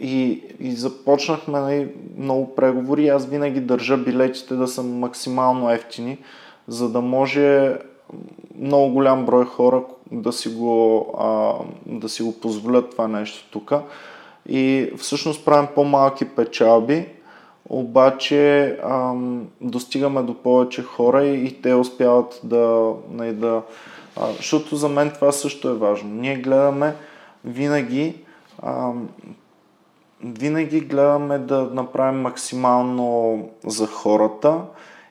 [0.00, 1.88] и, и започнахме нали,
[2.18, 3.08] много преговори.
[3.08, 6.18] Аз винаги държа билетите да са максимално ефтини,
[6.68, 7.76] за да може
[8.58, 9.82] много голям брой хора
[10.12, 11.54] да си го, а,
[11.86, 13.72] да си го позволят това нещо тук.
[14.48, 17.06] И всъщност правим по-малки печалби,
[17.68, 23.62] обаче ам, достигаме до повече хора и, и те успяват да, нали, да
[24.16, 26.10] а, защото за мен това също е важно.
[26.10, 26.94] Ние гледаме
[27.44, 28.14] винаги
[30.24, 34.60] винаги гледаме да направим максимално за хората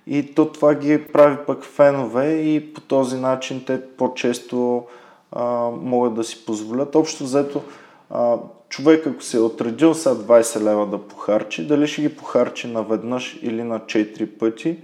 [0.08, 4.86] и то това ги прави пък фенове и по този начин те по-често
[5.32, 6.96] а, могат да си позволят.
[6.96, 7.62] Общо взето,
[8.10, 8.38] а,
[8.70, 13.40] човек ако се е отредил сега 20 лева да похарчи, дали ще ги похарчи наведнъж
[13.42, 14.78] или на 4 пъти,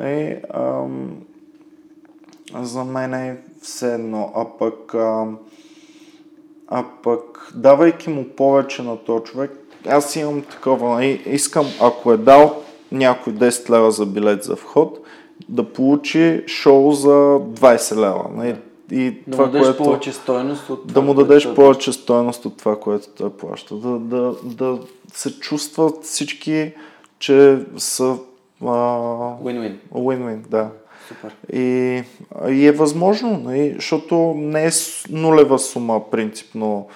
[0.00, 0.84] е, а,
[2.54, 4.32] за мен е все едно.
[4.34, 5.26] А пък, а,
[6.68, 9.50] а пък давайки му повече на този човек,
[9.86, 12.62] аз имам такова, нали, искам, ако е дал
[12.92, 14.98] някой 10 лева за билет за вход,
[15.48, 18.24] да получи шоу за 20 лева.
[18.34, 18.56] Нали?
[18.90, 21.92] И да това, му дадеш което, повече стоеност от това, Да му дадеш което повече
[21.92, 23.74] стоеност от това, което той плаща.
[23.74, 24.78] Да, да, да
[25.12, 26.72] се чувстват всички,
[27.18, 28.16] че са...
[28.62, 29.74] Win-win.
[29.92, 30.68] Win-win, да.
[31.08, 31.36] Супер.
[31.52, 32.02] И,
[32.48, 33.72] и е възможно, нали?
[33.74, 34.70] защото не е
[35.10, 36.88] нулева сума принципно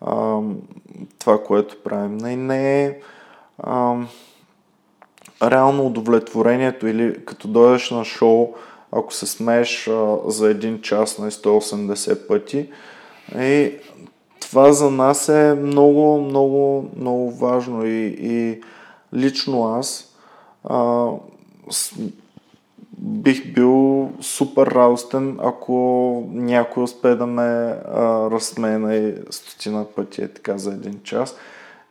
[0.00, 0.38] а,
[1.18, 2.16] това, което правим.
[2.16, 2.96] Не, не е
[3.58, 3.96] а,
[5.42, 8.54] реално удовлетворението или като дойдеш на шоу,
[8.92, 9.90] ако се смееш
[10.26, 12.68] за един час на 180 пъти,
[13.38, 13.72] и
[14.40, 18.60] това за нас е много, много, много важно и, и
[19.14, 20.16] лично аз
[20.64, 21.08] а,
[22.98, 30.28] бих бил супер радостен, ако някой успее да ме а, разсмена и стотина пъти е
[30.28, 31.36] така за един час.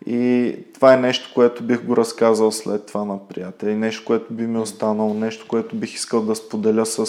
[0.05, 4.47] И това е нещо, което бих го разказал след това на приятели, нещо, което би
[4.47, 7.05] ми останало, нещо, което бих искал да споделя с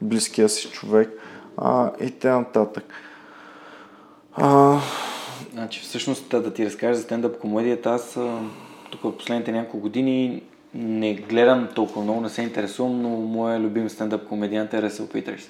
[0.00, 1.10] близкия си човек
[1.56, 2.84] а, и нататък.
[4.32, 4.78] А...
[5.52, 8.18] Значи, всъщност да ти разкажа за стендъп комедията, аз
[8.90, 10.42] тук в последните няколко години
[10.74, 15.48] не гледам толкова много, не се интересувам, но моя любим стендъп комедиант е Ресъл Питърс.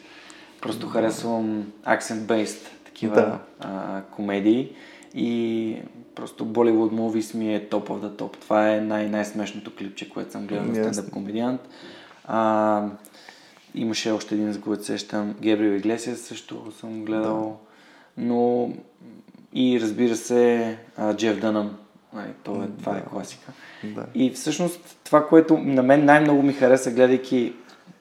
[0.60, 0.92] Просто да.
[0.92, 3.38] харесвам accent-based такива да.
[3.60, 4.72] а, комедии
[5.14, 5.76] и
[6.14, 8.36] просто Bollywood Movies ми е топ of the top.
[8.40, 11.60] Това е най- най-смешното клипче, което съм гледал на стендъп комедиант.
[12.24, 12.84] А,
[13.74, 17.58] имаше още един, за който сещам, Гебриел Иглесия също съм гледал.
[18.16, 18.24] Да.
[18.24, 18.72] Но
[19.54, 20.78] и разбира се,
[21.14, 21.76] Джеф Дънъм.
[22.12, 23.52] Нали, това, е, това е класика.
[23.84, 24.06] Да.
[24.14, 27.52] И всъщност това, което на мен най-много ми хареса, гледайки,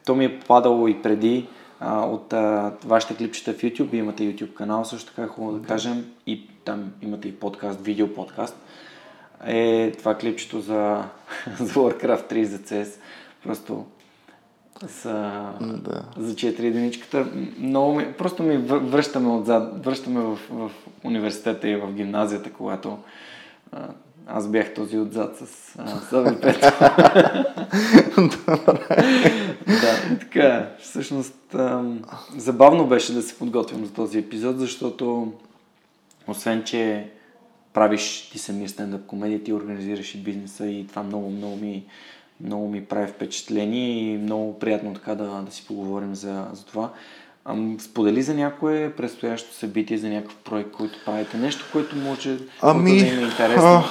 [0.06, 1.48] то ми е попадало и преди
[1.80, 5.66] а, от а, вашите клипчета в YouTube, имате YouTube канал също така, хубаво да, да
[5.66, 8.56] кажем, и там имате и подкаст, видео подкаст,
[9.46, 11.04] е това клипчето за,
[11.60, 12.88] за Warcraft 3 за CS.
[13.44, 13.86] Просто
[15.02, 16.02] за, да.
[16.16, 17.26] за 4 единичката.
[17.58, 20.70] Много ми, просто ми връщаме отзад, връщаме в, в
[21.04, 22.98] университета и в гимназията, когато
[24.26, 25.76] аз бях този отзад с
[26.12, 26.40] АВП.
[29.66, 30.70] да, така.
[30.80, 32.02] Всъщност, ам,
[32.36, 35.32] забавно беше да се подготвим за този епизод, защото
[36.28, 37.10] освен, че
[37.72, 41.84] правиш ти самия стендъп комедия, ти организираш и бизнеса и това много, много ми,
[42.40, 46.92] много ми прави впечатление и много приятно така да, да си поговорим за, за това.
[47.44, 51.36] Ам, сподели за някое предстоящо събитие, за някакъв проект, който правите.
[51.36, 53.64] Нещо, което може ами, да има интересно.
[53.64, 53.84] А,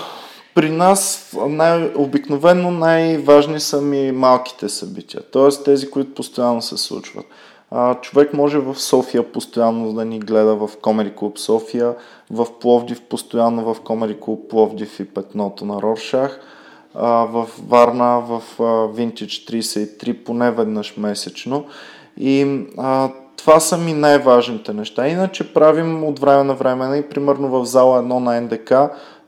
[0.55, 5.63] при нас най- обикновено най-важни са ми малките събития, т.е.
[5.63, 7.25] тези, които постоянно се случват.
[7.71, 11.95] А, човек може в София постоянно да ни гледа в Комери Клуб София,
[12.31, 16.39] в Пловдив постоянно в Комери Клуб Пловдив и Петното на Роршах,
[16.95, 21.65] а, в Варна в а, Vintage 33 поне веднъж месечно.
[22.17, 25.07] И а, това са ми най-важните неща.
[25.07, 28.73] Иначе правим от време на време, и примерно в зала 1 на НДК,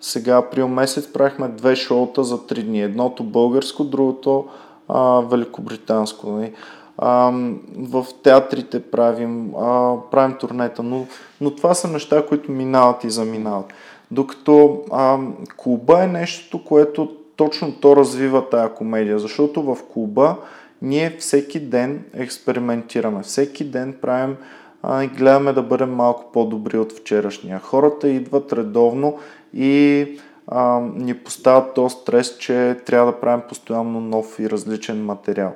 [0.02, 2.82] сега април месец правихме две шоута за три дни.
[2.82, 4.46] Едното българско, другото
[4.88, 6.30] а, великобританско.
[6.30, 6.54] Нали?
[6.98, 7.32] А,
[7.78, 11.06] в театрите правим, а, правим турнета, но,
[11.42, 13.74] но това са неща, които минават и заминават.
[14.12, 15.18] Докато а,
[15.58, 20.36] клуба е нещо, което точно то развива тая комедия, защото в клуба
[20.82, 24.36] ние всеки ден експериментираме, всеки ден правим
[24.84, 27.60] а, и гледаме да бъдем малко по-добри от вчерашния.
[27.60, 29.20] Хората идват редовно
[29.54, 30.08] и
[30.48, 35.54] а, ни поставят този стрес, че трябва да правим постоянно нов и различен материал.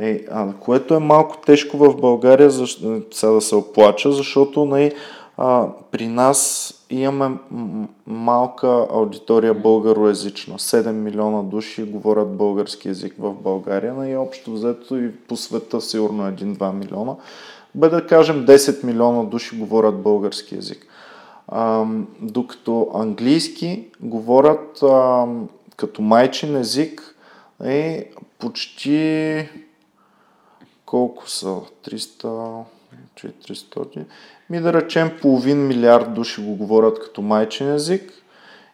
[0.00, 2.80] Е, а, което е малко тежко в България, защ...
[3.12, 4.92] сега да се оплача, защото не,
[5.36, 7.36] а, при нас имаме
[8.06, 10.58] малка аудитория българоязична.
[10.58, 15.80] 7 милиона души говорят български язик в България, но и общо взето и по света
[15.80, 17.16] сигурно 1-2 милиона.
[17.74, 20.86] Бе да кажем 10 милиона души говорят български язик.
[22.20, 24.82] Докато английски говорят
[25.76, 27.14] като майчин език
[27.64, 29.48] е почти
[30.86, 31.56] колко са?
[31.84, 32.62] 300,
[33.16, 34.04] 400?
[34.50, 38.12] Ми да речем половин милиард души го говорят като майчин език.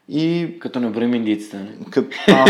[0.09, 0.57] И...
[0.61, 1.91] Като не броим индийците, не?
[1.91, 2.45] Като, а,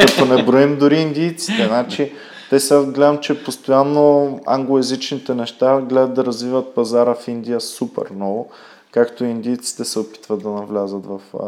[0.00, 1.66] като не броим дори индийците.
[1.66, 2.12] Значи,
[2.50, 8.50] те сега гледам, че постоянно англоязичните неща гледат да развиват пазара в Индия супер много,
[8.90, 11.46] както индийците се опитват да навлязат в, а,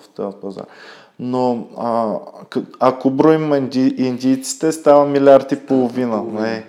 [0.00, 0.64] в този пазар.
[1.18, 2.14] Но а,
[2.80, 6.22] ако броим инди, индийците, става милиард и половина.
[6.22, 6.64] Не.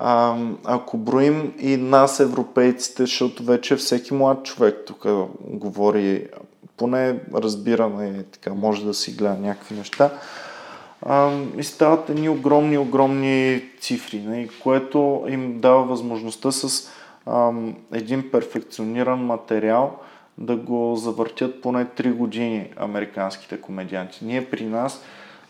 [0.00, 5.06] А, ако броим и нас, европейците, защото вече всеки млад човек тук
[5.40, 6.26] говори,
[6.76, 10.10] поне разбира, не, така, може да си гледа някакви неща,
[11.02, 16.90] а, и стават едни огромни, огромни цифри, не, което им дава възможността с
[17.26, 17.52] а,
[17.92, 19.98] един перфекциониран материал
[20.38, 24.24] да го завъртят поне 3 години американските комедианти.
[24.24, 25.02] Ние при нас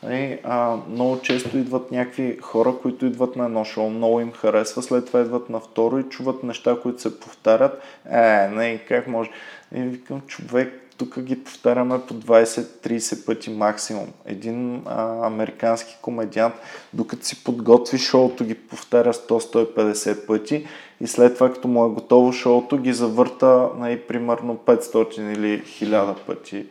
[0.04, 4.82] и, а, много често идват някакви хора, които идват на едно шоу, много им харесва,
[4.82, 7.82] след това идват на второ и чуват неща, които се повтарят.
[8.10, 9.30] Е, не, как може?
[9.74, 14.06] И викам, човек, тук ги повтаряме по 20-30 пъти максимум.
[14.26, 16.54] Един а, американски комедиант,
[16.92, 20.66] докато си подготви шоуто, ги повтаря 100-150 пъти
[21.00, 26.14] и след това, като му е готово шоуто, ги завърта най- примерно 500 или 1000
[26.26, 26.66] пъти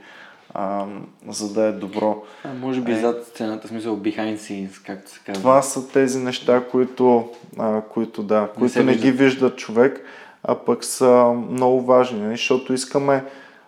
[0.59, 0.85] а,
[1.27, 2.23] за да е добро.
[2.43, 5.41] А, може би е, зад сцената, смисъл behind scenes, както се казва.
[5.41, 10.01] Това са тези неща, които, а, които да, не които не ги вижда човек,
[10.43, 12.31] а пък са много важни, нали?
[12.31, 13.23] защото искаме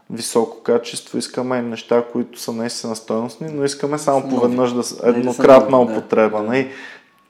[0.10, 5.92] високо качество, искаме неща, които са наистина стойностни, но искаме само поведнъж да еднократна да
[5.92, 6.38] употреба.
[6.38, 6.70] Да, нали?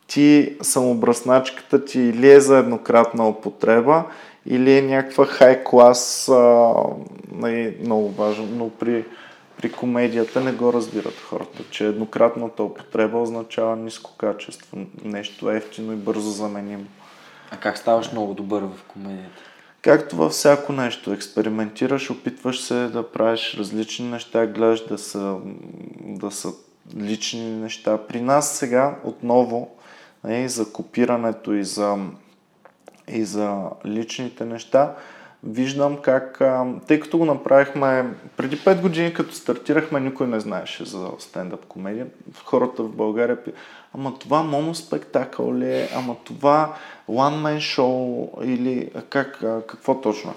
[0.08, 4.04] Ти самобръсначката ти или е за еднократна употреба,
[4.46, 6.32] или е някаква хай клас,
[7.32, 9.06] нали, много важно, но при
[9.62, 15.96] при комедията не го разбират хората, че еднократната употреба означава ниско качество, нещо ефтино и
[15.96, 16.86] бързо заменимо.
[17.52, 19.42] А как ставаш много добър в комедията?
[19.82, 25.38] Както във всяко нещо, експериментираш, опитваш се да правиш различни неща, гледаш да са,
[26.02, 26.50] да са
[26.98, 27.98] лични неща.
[28.08, 29.72] При нас сега отново
[30.26, 31.98] и нали, за копирането и за,
[33.08, 34.96] и за личните неща,
[35.44, 36.42] виждам как,
[36.88, 38.06] тъй като го направихме
[38.38, 42.08] преди 5 години, като стартирахме, никой не знаеше за стендъп комедия.
[42.46, 43.38] Хората в България
[43.94, 46.74] ама това моноспектакъл ли е, ама това
[47.10, 50.34] one man шоу или как, какво точно.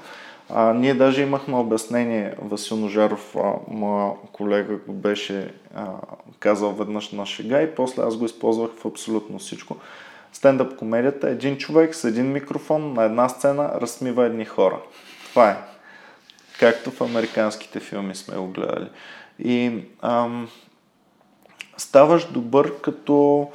[0.49, 3.37] А, ние даже имахме обяснение, Васил Ножаров,
[3.69, 5.87] моя колега, го беше а,
[6.39, 9.77] казал веднъж на шега и после аз го използвах в абсолютно всичко.
[10.33, 14.79] Стендъп комедията един човек с един микрофон на една сцена разсмива едни хора.
[15.29, 15.57] Това е.
[16.61, 18.89] Както в американските филми сме го гледали.
[19.39, 20.49] И ам,
[21.77, 23.51] ставаш добър, като,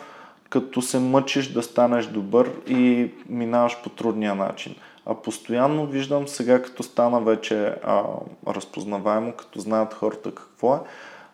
[0.49, 4.75] като се мъчиш да станеш добър и минаваш по трудния начин.
[5.05, 8.03] А постоянно виждам сега, като стана вече а,
[8.47, 10.79] разпознаваемо, като знаят хората какво е,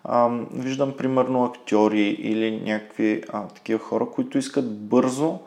[0.04, 5.40] а, виждам примерно актьори или някакви а, такива хора, които искат бързо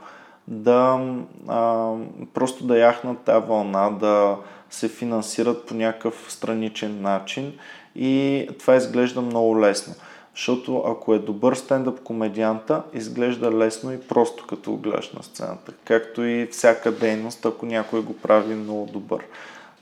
[0.48, 1.00] да
[1.48, 1.92] а,
[2.34, 4.36] просто да яхнат тази вълна, да
[4.70, 7.52] се финансират по някакъв страничен начин
[7.94, 9.94] и това изглежда много лесно.
[10.34, 15.72] Защото ако е добър стендъп комедианта, изглежда лесно и просто като гледаш на сцената.
[15.84, 19.24] Както и всяка дейност, ако някой го прави много добър.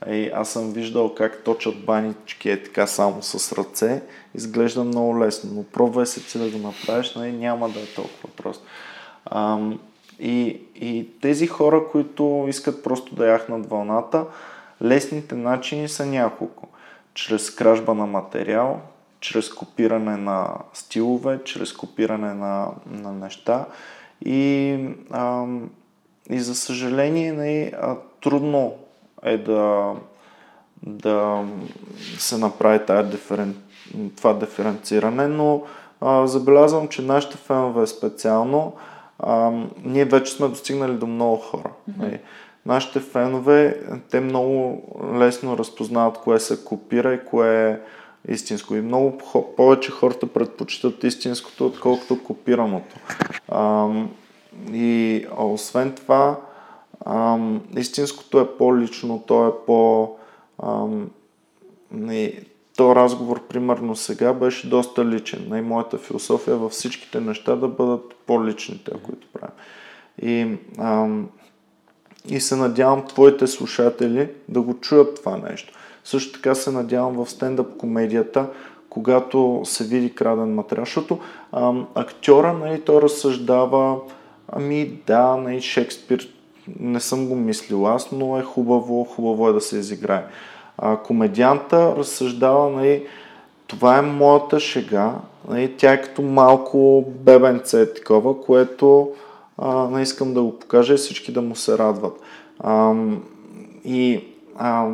[0.09, 4.03] И аз съм виждал как точат банички е така само с ръце.
[4.35, 8.63] Изглежда много лесно, но пробвай се ти да направиш, нали, няма да е толкова просто.
[9.25, 9.79] Ам,
[10.19, 14.25] и, и тези хора, които искат просто да яхнат вълната,
[14.83, 16.67] лесните начини са няколко.
[17.13, 18.81] Чрез кражба на материал,
[19.19, 23.65] чрез копиране на стилове, чрез копиране на, на неща.
[24.25, 24.77] И,
[25.11, 25.69] ам,
[26.29, 28.73] и за съжаление, не, а, трудно
[29.25, 29.93] е да,
[30.83, 31.43] да
[32.17, 33.55] се направи тази диферен...
[34.17, 35.63] това диференциране, но
[36.01, 38.73] а, забелязвам, че нашите фенове специално,
[39.19, 39.51] а,
[39.83, 41.69] ние вече сме достигнали до много хора.
[41.91, 42.19] Mm-hmm.
[42.65, 44.83] Нашите фенове, те много
[45.17, 47.79] лесно разпознават кое се копира и кое е
[48.27, 48.75] истинско.
[48.75, 49.17] И много
[49.57, 52.95] повече хората предпочитат истинското, отколкото копираното.
[53.49, 53.89] А,
[54.73, 56.37] и освен това,
[57.05, 60.09] ам, истинското е по-лично, то е по...
[60.63, 61.09] Ам,
[62.11, 62.39] и
[62.77, 65.57] то разговор, примерно сега, беше доста личен.
[65.57, 69.55] И моята философия е във всичките неща да бъдат по-личните, които правим.
[70.21, 71.29] И, ам,
[72.29, 75.73] и се надявам твоите слушатели да го чуят това нещо.
[76.03, 78.49] Също така се надявам в стендъп комедията,
[78.89, 81.19] когато се види краден материал, защото
[81.51, 83.99] ам, актьора, нали, той разсъждава,
[84.47, 86.34] ами да, нали, Шекспир,
[86.79, 90.25] не съм го мислил аз, но е хубаво, хубаво е да се изиграе.
[90.77, 93.05] А, комедианта разсъждава, нали,
[93.67, 95.13] това е моята шега,
[95.49, 99.09] нали, тя е като малко бебенце такова, което
[99.57, 102.19] а, не искам да го покажа и всички да му се радват.
[102.59, 102.93] А,
[103.85, 104.23] и,
[104.57, 104.87] а,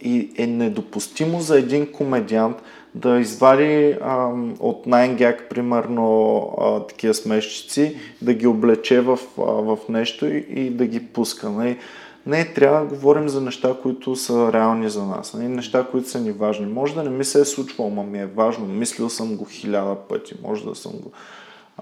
[0.00, 2.62] и е недопустимо за един комедиант
[2.94, 4.30] да извади а,
[4.60, 10.70] от Найнгяк, примерно, а, такива смешчици, да ги облече в, а, в нещо и, и
[10.70, 11.50] да ги пуска.
[11.50, 11.78] Нали?
[12.26, 15.34] Не, трябва да говорим за неща, които са реални за нас.
[15.34, 15.48] Нали?
[15.48, 16.66] Неща, които са ни важни.
[16.66, 18.66] Може да не ми се е случвало, но ми е важно.
[18.66, 20.34] Мислил съм го хиляда пъти.
[20.42, 21.12] Може да съм го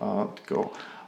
[0.00, 0.64] а, такова.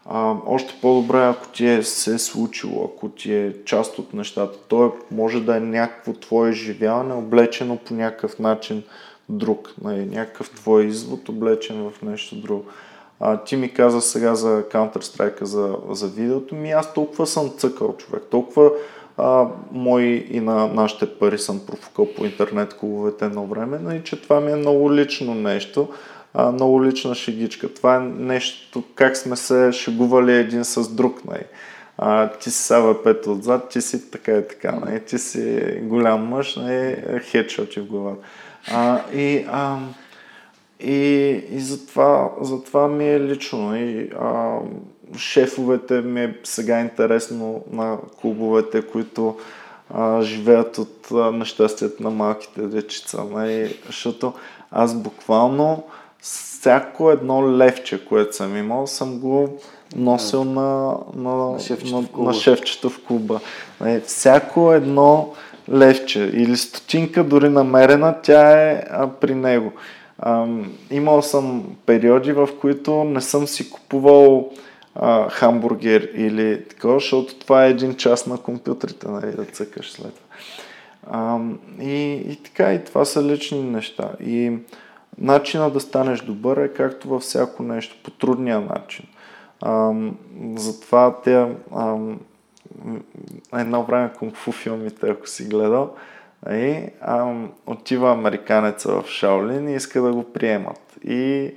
[0.07, 4.59] А, още по-добре, ако ти е се е случило, ако ти е част от нещата.
[4.69, 8.83] То е, може да е някакво твое изживяване, облечено по някакъв начин
[9.29, 9.75] друг.
[9.83, 12.65] Нали, някакъв твой извод, облечен в нещо друго.
[13.21, 17.97] А, ти ми каза сега за Counter-Strike, за, за видеото ми, аз толкова съм цъкал
[17.97, 18.71] човек, толкова
[19.17, 24.03] а, мои и на нашите пари съм профукал по интернет клубовете едно време, но и
[24.03, 25.89] че това ми е много лично нещо,
[26.35, 27.75] а, много лична шегичка.
[27.75, 31.25] Това е нещо, как сме се шегували един с друг.
[31.25, 31.45] Нали.
[31.99, 35.01] А, ти си Сава Пет отзад, ти си така и така, нали.
[35.01, 36.97] ти си голям мъж, нали,
[37.31, 38.27] хедшоти в главата.
[38.73, 39.79] А, и, а,
[40.81, 40.95] и,
[41.51, 43.77] и затова, затова ми е лично.
[43.77, 44.59] И, а,
[45.17, 49.37] шефовете ми е сега интересно на клубовете, които
[49.95, 53.25] а, живеят от а, нещастието на малките дечица.
[53.25, 53.79] Нали?
[53.87, 54.33] Защото
[54.71, 55.85] аз буквално
[56.21, 59.59] всяко едно левче, което съм имал, съм го
[59.97, 63.41] носил на, на, на, шефчето, на, в на шефчето в клуба.
[63.81, 64.01] Нали?
[64.01, 65.35] Всяко едно
[65.73, 69.73] левче или стотинка дори намерена, тя е а, при него.
[70.19, 70.47] А,
[70.91, 74.53] имал съм периоди, в които не съм си купувал
[74.95, 80.15] а, хамбургер или такова, защото това е един час на компютрите, нали, да цъкаш след
[80.15, 80.27] това.
[81.11, 81.39] А,
[81.83, 84.11] и, и така, и това са лични неща.
[84.27, 84.53] И
[85.19, 89.07] начина да станеш добър е както във всяко нещо, по трудния начин.
[89.61, 89.93] А,
[90.57, 91.47] затова те
[93.57, 95.95] едно време кунг-фу филмите, ако си гледал,
[96.51, 97.35] и, а,
[97.67, 100.81] отива американеца в Шаолин и иска да го приемат.
[101.05, 101.51] И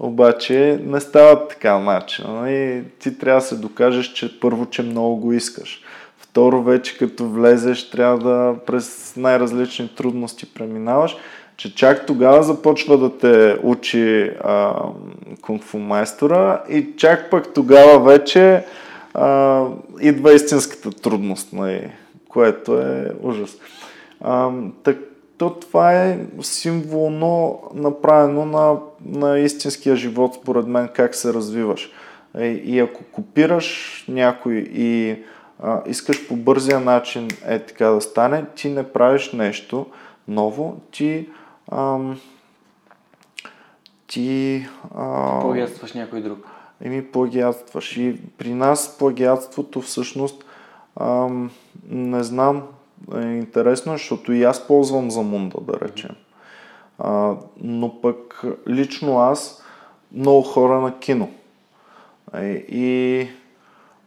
[0.00, 2.24] обаче не става така начин.
[2.24, 2.84] И нали?
[2.98, 5.82] ти трябва да се докажеш, че първо, че много го искаш.
[6.18, 11.16] Второ, вече като влезеш, трябва да през най-различни трудности преминаваш,
[11.56, 14.30] че чак тогава започва да те учи
[15.40, 18.64] кунг-фу майстора и чак пък тогава вече
[19.16, 19.64] а,
[20.00, 21.92] идва истинската трудност, нали,
[22.28, 23.56] което е ужас.
[24.20, 24.50] А,
[24.82, 24.98] так,
[25.38, 31.92] то това е символно направено на, на истинския живот, според мен, как се развиваш.
[32.38, 35.22] И, и ако копираш някой и
[35.62, 39.86] а, искаш по бързия начин е така да стане, ти не правиш нещо
[40.28, 41.28] ново, ти
[41.72, 42.20] ам,
[44.06, 44.66] ти...
[44.94, 46.55] А, Плагиатстваш някой друг.
[46.84, 47.96] Еми, плагиатстваш.
[47.96, 50.44] И при нас плагиатството всъщност
[51.00, 51.50] ам,
[51.90, 52.62] не знам,
[53.14, 56.16] е интересно, защото и аз ползвам за мунда, да речем.
[56.98, 59.62] А, но пък лично аз
[60.12, 61.30] много хора на кино.
[62.68, 63.28] И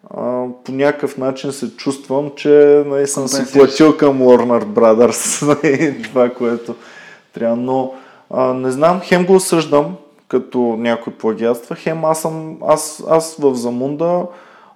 [0.10, 6.02] а, по някакъв начин се чувствам, че нали, съм си платил към Warner Brothers нали,
[6.04, 6.76] това, което
[7.34, 7.56] трябва.
[7.56, 7.94] Но
[8.30, 9.96] а, не знам, хем го осъждам
[10.30, 14.26] като някой плагиатства, хем аз съм, аз, аз в Замунда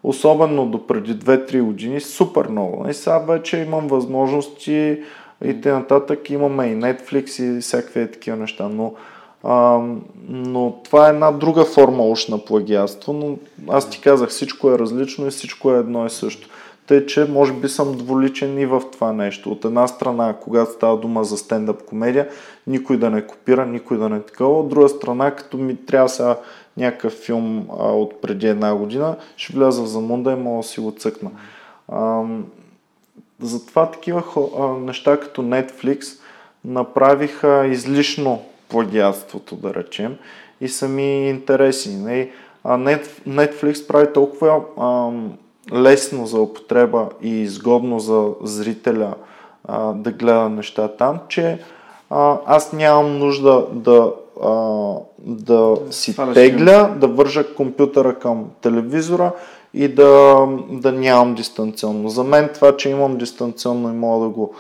[0.03, 2.89] особено до преди 2-3 години, супер много.
[2.89, 5.01] И сега вече имам възможности
[5.45, 8.93] и нататък имаме и Netflix и всякакви такива неща, но,
[9.43, 9.79] а,
[10.29, 13.37] но това е една друга форма уж на плагиатство, но
[13.73, 16.49] аз ти казах, всичко е различно и всичко е едно и също.
[16.93, 19.51] Тъй, че може би съм дволичен и в това нещо.
[19.51, 22.29] От една страна, когато става дума за стендъп комедия,
[22.67, 24.59] никой да не копира, никой да не е такова.
[24.59, 26.37] От друга страна, като ми трябва сега
[26.77, 30.79] някакъв филм а, от преди една година, ще вляза в замунда и мога да си
[30.79, 31.31] го цъкна.
[31.87, 32.23] А,
[33.41, 34.23] затова такива
[34.59, 36.19] а, неща като Netflix
[36.65, 40.15] направиха излишно плагиатството, да речем,
[40.61, 41.95] и са ми интересни.
[41.95, 42.31] Не?
[42.63, 42.77] А
[43.27, 45.11] Netflix прави толкова а,
[45.71, 49.13] лесно за употреба и изгодно за зрителя
[49.67, 51.59] а, да гледа неща там, че
[52.09, 54.11] а, аз нямам нужда да,
[54.43, 59.31] а, да си сваляш тегля, да вържа компютъра към телевизора
[59.73, 62.09] и да, да нямам дистанционно.
[62.09, 64.53] За мен това, че имам дистанционно и мога да го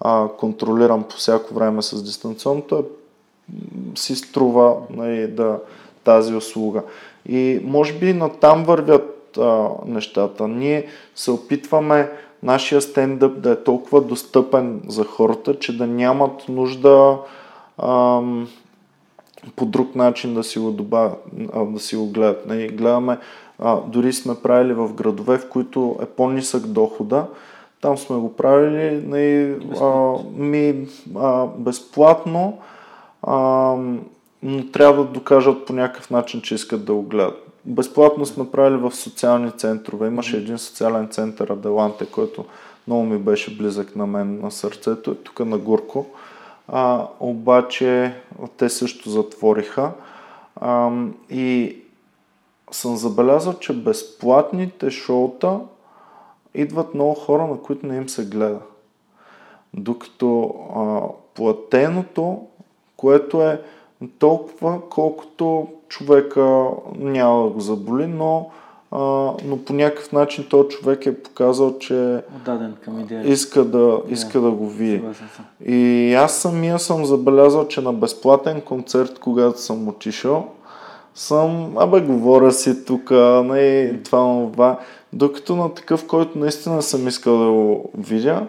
[0.00, 2.82] а, контролирам по всяко време с дистанционното, е,
[3.98, 5.58] си струва нали, да,
[6.04, 6.82] тази услуга.
[7.28, 10.48] И може би на там вървят а, нещата.
[10.48, 12.10] Ние се опитваме
[12.42, 17.18] нашия стендъп да е толкова достъпен за хората, че да нямат нужда
[17.82, 18.48] ам,
[19.56, 22.46] по друг начин да си го добавят, а, да си го гледат.
[22.46, 23.18] Нали, гледаме,
[23.58, 27.26] а, дори сме правили в градове, в които е по-нисък дохода,
[27.80, 32.58] там сме го правили нали, а, ми, а, безплатно,
[33.22, 33.36] а,
[34.42, 37.49] но трябва да докажат по някакъв начин, че искат да го гледат.
[37.64, 40.06] Безплатно сме правили в социални центрове.
[40.06, 42.44] Имаше един социален център Аделанте, който
[42.86, 46.06] много ми беше близък на мен на сърцето, е тук на Гурко.
[46.68, 48.14] А, обаче
[48.56, 49.90] те също затвориха.
[50.56, 50.90] А,
[51.30, 51.76] и
[52.70, 55.60] съм забелязал, че безплатните шоута
[56.54, 58.60] идват много хора, на които не им се гледа.
[59.74, 61.00] Докато а,
[61.34, 62.46] платеното,
[62.96, 63.62] което е
[64.18, 66.66] толкова, колкото човека
[66.98, 68.50] няма да го заболи, но,
[68.90, 68.98] а,
[69.44, 73.28] но по някакъв начин този човек е показал, че Отдаден към идеята.
[73.28, 75.02] иска да, иска да го види.
[75.66, 80.48] И аз самия съм забелязал, че на безплатен концерт, когато съм отишъл,
[81.14, 83.10] съм, абе, говоря си тук,
[83.44, 84.78] не, това, това.
[85.12, 88.46] Докато на такъв, който наистина съм искал да го видя,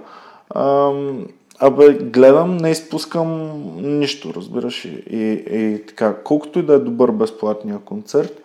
[0.55, 1.25] ам,
[1.62, 3.51] абе, гледам, не изпускам
[3.99, 4.86] нищо, разбираш.
[4.86, 8.41] И, и, и така, колкото и да е добър безплатния концерт,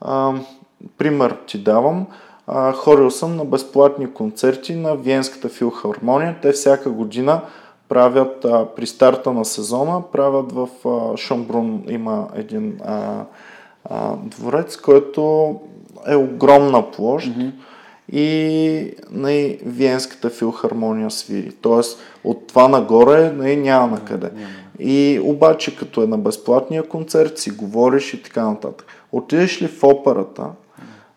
[0.00, 0.46] ам,
[0.98, 2.06] пример ти давам,
[2.46, 6.36] а, ходил съм на безплатни концерти на Виенската филхармония.
[6.42, 7.40] Те всяка година
[7.88, 13.24] правят а, при старта на сезона, правят в а, Шомбрун има един а,
[13.84, 15.54] а, дворец, който
[16.06, 17.50] е огромна площ mm-hmm.
[18.12, 21.52] И най- Виенската филхармония свири.
[21.60, 24.30] Тоест от това нагоре най- няма на къде.
[24.78, 28.86] И обаче като е на безплатния концерт си говориш и така нататък.
[29.12, 30.46] Отидеш ли в операта,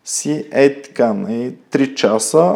[0.04, 2.54] си е така, най- 3 часа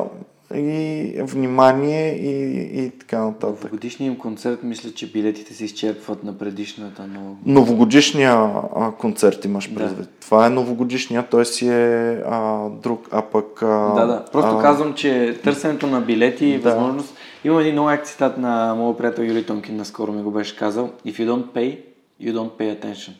[0.55, 3.71] и внимание и, и така нататък.
[3.71, 7.37] годишния им концерт мисля, че билетите се изчерпват на предишната, но...
[7.47, 8.33] Новогодишния
[8.77, 9.75] а, концерт имаш Да.
[9.75, 10.09] предвид.
[10.21, 13.63] Това е новогодишния, той си е а, друг, а пък...
[13.63, 14.25] А, Да, да.
[14.33, 16.71] Просто а, казвам, че търсенето на билети и Да.
[16.71, 17.15] възможност...
[17.45, 20.91] Има един много цитат на моят приятел Юли Томкин, наскоро ми го беше казал.
[21.07, 21.79] If you don't pay,
[22.23, 23.11] you don't pay attention.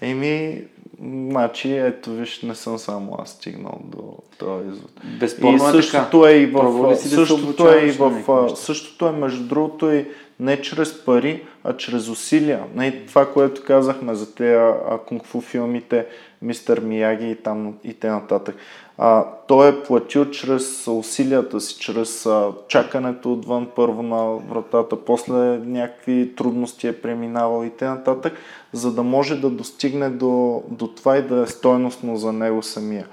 [0.00, 0.62] Еми,
[1.02, 4.90] значи, ето виж, не съм само аз стигнал до този извод.
[5.20, 6.30] Безспорно и е същото така.
[6.30, 6.96] е и в...
[6.96, 8.10] си да Същото е и в...
[8.10, 8.56] неща?
[8.56, 10.06] Същото е, между другото, и
[10.40, 12.64] не чрез пари, а чрез усилия.
[12.74, 14.58] Не това, което казахме за тези
[15.06, 16.06] кунг-фу филмите,
[16.42, 18.56] Мистер Мияги и там и те нататък.
[18.98, 25.58] А, той е платил чрез усилията си, чрез а, чакането отвън първо на вратата, после
[25.58, 28.32] някакви трудности е преминавал и те нататък,
[28.72, 33.06] за да може да достигне до, до това и да е стойностно за него самия.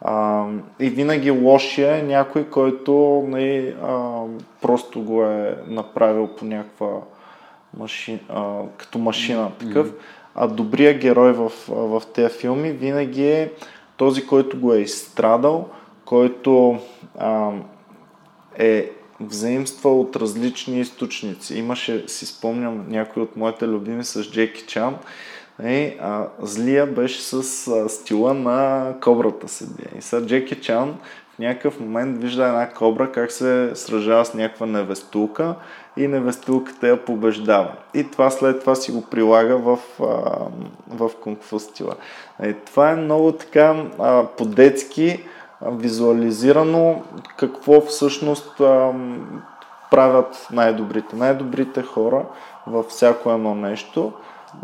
[0.00, 0.46] А,
[0.80, 4.22] и винаги лошия е някой, който не, а,
[4.62, 6.88] просто го е направил по някаква
[7.78, 9.92] машина, а, като машина такъв.
[10.34, 13.52] А добрият герой в, в тези филми винаги е
[13.96, 15.68] този, който го е изстрадал,
[16.04, 16.78] който
[17.18, 17.50] а,
[18.58, 18.90] е
[19.26, 21.58] взаимства от различни източници.
[21.58, 24.96] Имаше, си спомням, някой от моите любими с Джеки Чан.
[25.62, 27.32] Е, а, злия беше с
[27.68, 29.46] а, стила на кобрата
[29.76, 29.98] бие.
[29.98, 30.94] И сега Джеки Чан
[31.34, 35.54] в някакъв момент вижда една кобра как се сражава с някаква невестулка
[35.96, 37.72] и невестулката я побеждава.
[37.94, 40.04] И това след това си го прилага в, а,
[40.88, 41.10] в
[41.60, 41.94] стила.
[42.42, 45.24] Е, това е много така а, по-детски
[45.66, 47.02] визуализирано
[47.36, 48.60] какво всъщност
[49.90, 51.16] правят най-добрите.
[51.16, 52.24] Най-добрите хора
[52.66, 54.12] във всяко едно нещо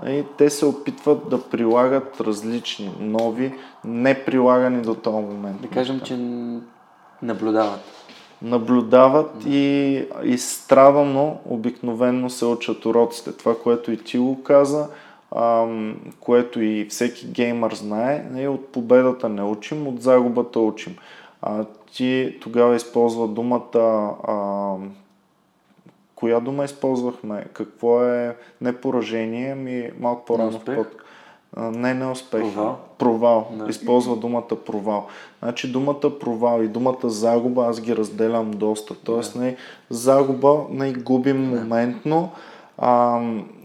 [0.06, 5.60] и те се опитват да прилагат различни, нови, не прилагани до този момент.
[5.60, 6.16] Да кажем, че
[7.22, 7.80] наблюдават.
[8.42, 13.32] Наблюдават и изстрадано обикновенно се учат уроците.
[13.32, 14.88] Това, което и ти го каза,
[16.20, 20.96] което и всеки геймър знае, не, от победата не учим, от загубата учим.
[21.92, 24.14] Ти тогава използва думата
[26.14, 27.44] коя дума използвахме?
[27.52, 30.86] Какво е не поражение, ми малко по-рано в под...
[31.56, 32.54] Не, не успех.
[32.54, 32.78] Провал?
[32.98, 33.48] Провал.
[33.52, 33.66] Да.
[33.70, 35.06] Използва думата провал.
[35.42, 38.94] Значи думата провал и думата загуба аз ги разделям доста.
[38.94, 39.56] Тоест, не,
[39.90, 42.30] загуба не губим моментно,
[42.78, 43.20] а,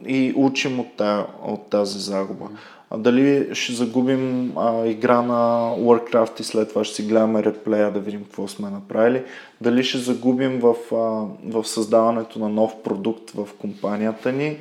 [0.08, 2.46] и учим от, тая, от тази загуба.
[2.90, 7.92] А дали ще загубим а, игра на Warcraft и след това ще си гледаме реплея
[7.92, 9.24] да видим какво сме направили.
[9.62, 10.96] Дали ще загубим в, а,
[11.60, 14.58] в създаването на нов продукт в компанията ни,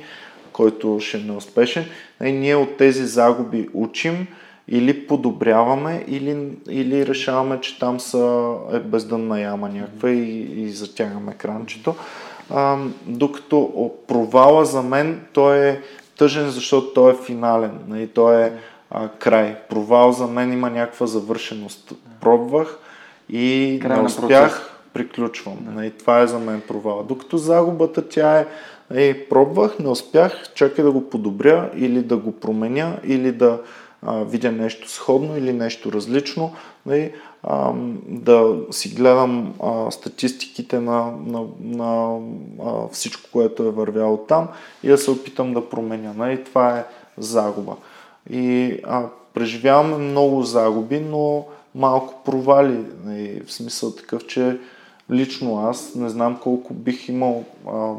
[0.53, 1.85] който ще е неуспешен.
[2.23, 4.27] И ние от тези загуби учим
[4.67, 11.33] или подобряваме, или, или решаваме, че там са, е бездънна яма някаква и, и затягаме
[11.33, 11.95] кранчето.
[12.49, 15.81] А, докато провала за мен, той е
[16.17, 17.79] тъжен, защото той е финален.
[17.87, 18.51] Нали, той е
[18.91, 19.55] а, край.
[19.69, 21.93] Провал за мен има някаква завършеност.
[22.21, 22.77] Пробвах
[23.29, 25.57] и край не успях, приключвам.
[25.61, 25.71] Да.
[25.71, 27.03] Нали, това е за мен провал.
[27.03, 28.45] Докато загубата тя е
[28.93, 33.61] Ей, пробвах, не успях, чакай да го подобря или да го променя, или да
[34.01, 36.53] а, видя нещо сходно или нещо различно,
[36.85, 37.13] нали,
[37.43, 37.73] а,
[38.07, 42.19] да си гледам а, статистиките на, на, на
[42.65, 44.47] а, всичко, което е вървяло там
[44.83, 46.13] и да се опитам да променя.
[46.13, 46.85] Нали, това е
[47.17, 47.75] загуба.
[48.29, 52.85] И а, преживяваме много загуби, но малко провали.
[53.05, 54.59] Нали, в смисъл такъв, че
[55.11, 57.93] лично аз не знам колко бих имал а,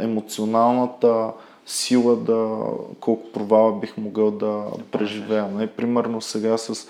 [0.00, 1.32] емоционалната
[1.66, 2.56] сила да,
[3.00, 5.48] колко провала бих могъл да преживея.
[5.48, 6.88] Нали, примерно сега с,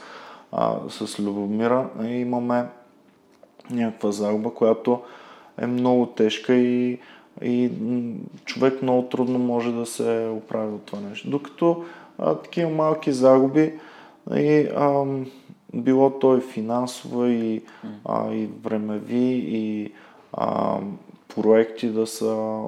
[0.52, 2.66] а, с Любомира имаме
[3.70, 5.02] някаква загуба, която
[5.58, 6.98] е много тежка и,
[7.42, 7.70] и
[8.44, 11.30] човек много трудно може да се оправи от това нещо.
[11.30, 11.84] Докато
[12.18, 13.72] а, такива малки загуби,
[14.36, 15.04] и, а,
[15.74, 17.62] било то и финансово, и,
[18.04, 19.92] а, и времеви, и
[20.32, 20.78] а,
[21.34, 22.62] проекти да са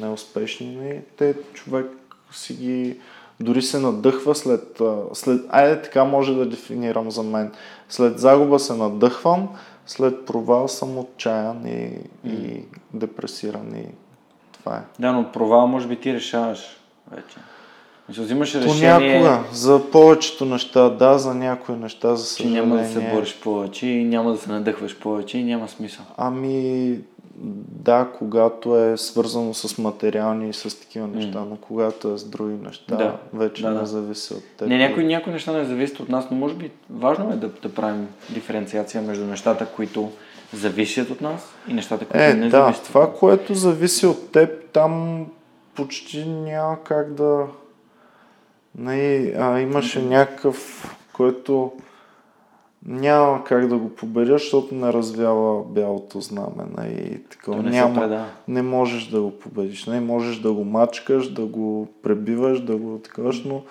[0.00, 1.86] неуспешни, те човек
[2.32, 2.96] си ги
[3.40, 4.80] дори се надъхва след,
[5.12, 5.40] след...
[5.48, 7.52] Айде така може да дефинирам за мен.
[7.88, 9.48] След загуба се надъхвам,
[9.86, 12.00] след провал съм отчаян и, mm.
[12.24, 12.64] и
[12.94, 13.84] депресиран и
[14.52, 14.80] това е.
[14.98, 16.80] Да, но провал може би ти решаваш
[17.10, 17.36] вече.
[18.08, 18.96] Мисля, взимаш решение...
[18.96, 22.60] Понякога, за повечето неща, да, за някои неща, за съжаление.
[22.60, 26.04] Че няма да се бориш повече и няма да се надъхваш повече и няма смисъл.
[26.16, 26.98] Ами,
[27.40, 31.48] да, когато е свързано с материални и с такива неща, mm.
[31.48, 33.16] но когато е с други неща, да.
[33.32, 33.86] вече да, не да.
[33.86, 34.68] зависи от теб.
[34.68, 37.74] Не, някои, някои неща не зависят от нас, но може би важно е да, да
[37.74, 40.12] правим диференциация между нещата, които
[40.52, 42.84] зависят от нас и нещата, които е, не да, зависят.
[42.84, 45.26] това, което зависи от теб, там
[45.74, 47.46] почти няма как да...
[48.78, 51.72] Не, а, имаше някакъв, който
[52.86, 56.64] няма как да го победя, защото не развява бялото знаме.
[56.84, 59.86] И така, не, няма, не можеш да го победиш.
[59.86, 63.62] Не можеш да го мачкаш, да го пребиваш, да го такаш, но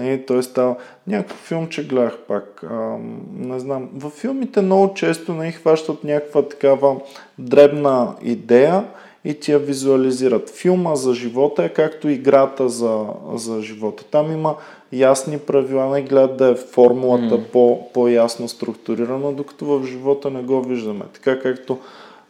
[0.00, 0.76] и той става...
[1.06, 2.64] Някакъв филм, че гледах пак.
[2.70, 2.96] А,
[3.34, 3.88] не знам.
[3.94, 6.96] Във филмите много често не хващат някаква такава
[7.38, 8.84] дребна идея
[9.24, 10.50] и ти я визуализират.
[10.50, 14.04] Филма за живота е както играта за, за живота.
[14.04, 14.56] Там има
[14.92, 17.44] ясни правила, не гледат да е формулата mm.
[17.44, 21.04] по, по-ясно структурирана, докато в живота не го виждаме.
[21.12, 21.78] Така както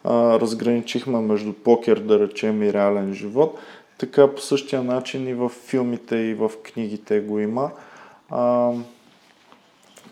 [0.05, 3.59] а, разграничихме между покер, да речем, и реален живот,
[3.99, 7.71] така по същия начин и в филмите и в книгите го има.
[8.31, 8.73] А,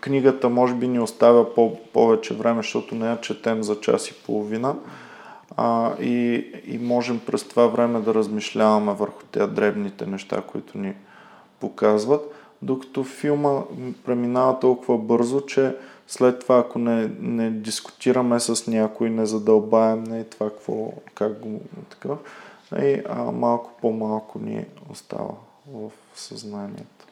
[0.00, 4.14] книгата може би ни оставя по- повече време, защото не я четем за час и
[4.14, 4.76] половина
[5.56, 10.94] а, и, и можем през това време да размишляваме върху тези дребните неща, които ни
[11.60, 13.62] показват, докато филма
[14.04, 20.24] преминава толкова бързо, че след това, ако не, не дискутираме с някой, не задълбаем не,
[20.24, 21.60] това какво, как го
[21.90, 22.14] така,
[22.82, 25.30] и, а, малко по-малко ни остава
[25.72, 27.06] в съзнанието.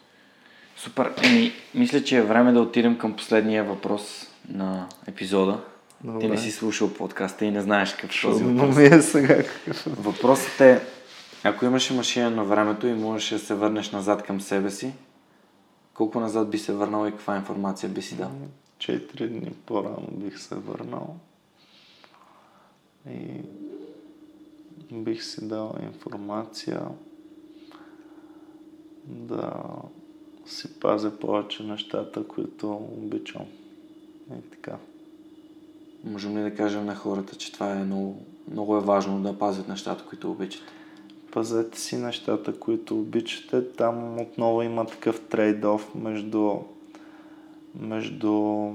[0.76, 1.12] Супер.
[1.22, 5.60] Еми, мисля, че е време да отидем към последния въпрос на епизода.
[6.04, 6.20] Добре.
[6.20, 8.76] Ти не си слушал подкаста и не знаеш какъв е този въпрос.
[8.76, 9.42] ми е сега
[9.86, 10.80] Въпросът е,
[11.46, 14.92] ако имаше машина на времето и можеш да се върнеш назад към себе си,
[15.94, 18.30] колко назад би се върнал и каква информация би си дал?
[18.78, 21.16] Четири дни по-рано бих се върнал
[23.10, 23.42] и
[24.92, 26.82] бих си дал информация
[29.04, 29.52] да
[30.46, 33.46] си пазя повече нещата, които обичам.
[34.38, 34.76] И така.
[36.04, 39.68] Можем ли да кажем на хората, че това е много, много е важно да пазят
[39.68, 40.62] нещата, които обичат?
[41.36, 43.72] Пазете си нещата, които обичате.
[43.72, 46.56] Там отново има такъв трейд-оф между,
[47.80, 48.70] между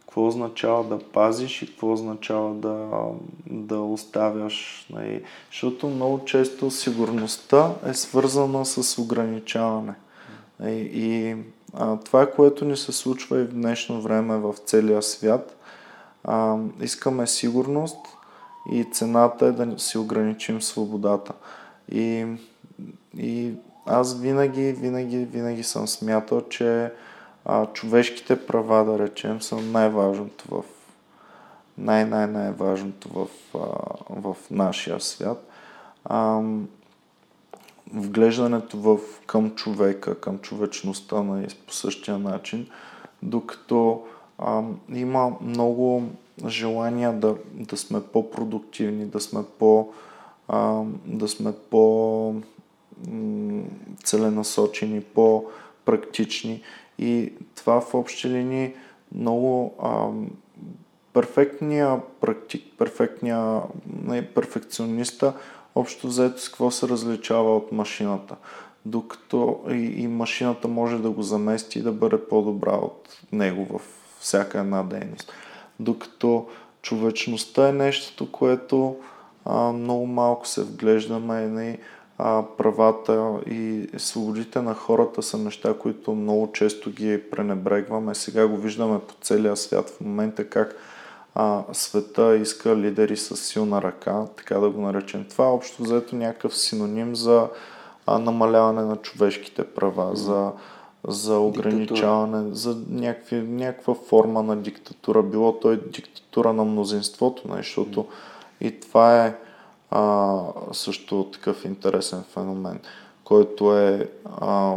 [0.00, 2.88] какво означава да пазиш и какво означава да,
[3.46, 4.86] да оставяш.
[4.90, 5.22] Нали?
[5.50, 9.94] Защото много често сигурността е свързана с ограничаване.
[10.64, 11.36] И, и
[11.74, 15.56] а, това, което ни се случва и в днешно време в целия свят–
[16.24, 17.96] а, искаме сигурност
[18.72, 21.32] и цената е да си ограничим свободата.
[21.92, 22.26] И,
[23.16, 23.52] и
[23.86, 26.92] аз винаги, винаги, винаги съм смятал, че
[27.44, 30.64] а, човешките права, да речем, са най-важното в
[31.78, 33.58] най-най-най-важното в, а,
[34.10, 35.48] в нашия свят.
[36.04, 36.42] А,
[37.94, 42.68] вглеждането в, към човека, към човечността на, по същия начин,
[43.22, 44.04] докато
[44.40, 44.62] а,
[44.94, 46.02] има много
[46.46, 49.88] желания да, да сме по-продуктивни, да сме по-
[50.48, 52.34] а, да сме по
[54.04, 56.62] целенасочени, по-практични
[56.98, 58.74] и това в общи линии
[59.14, 60.08] много а,
[61.12, 63.60] перфектния практик, перфектния
[64.02, 65.32] не, перфекциониста
[65.74, 68.36] общо взето с какво се различава от машината.
[68.86, 73.99] Докато и, и машината може да го замести и да бъде по-добра от него в
[74.20, 75.32] всяка една дейност.
[75.80, 76.46] Докато
[76.82, 78.96] човечността е нещото, което
[79.44, 81.40] а, много малко се вглеждаме.
[81.40, 81.78] Не,
[82.18, 88.14] а, правата и свободите на хората са неща, които много често ги пренебрегваме.
[88.14, 90.76] Сега го виждаме по целия свят в момента как
[91.34, 95.26] а, света иска лидери с силна ръка, така да го наречем.
[95.30, 97.48] Това е общо взето някакъв синоним за
[98.06, 100.52] а, намаляване на човешките права, за,
[101.08, 102.54] за ограничаване, диктатура.
[102.54, 105.22] за някакви, някаква форма на диктатура.
[105.22, 108.06] Било той диктатура на мнозинството, защото
[108.60, 109.36] и това е
[109.90, 110.38] а,
[110.72, 112.80] също такъв интересен феномен,
[113.24, 114.10] който е,
[114.40, 114.76] а,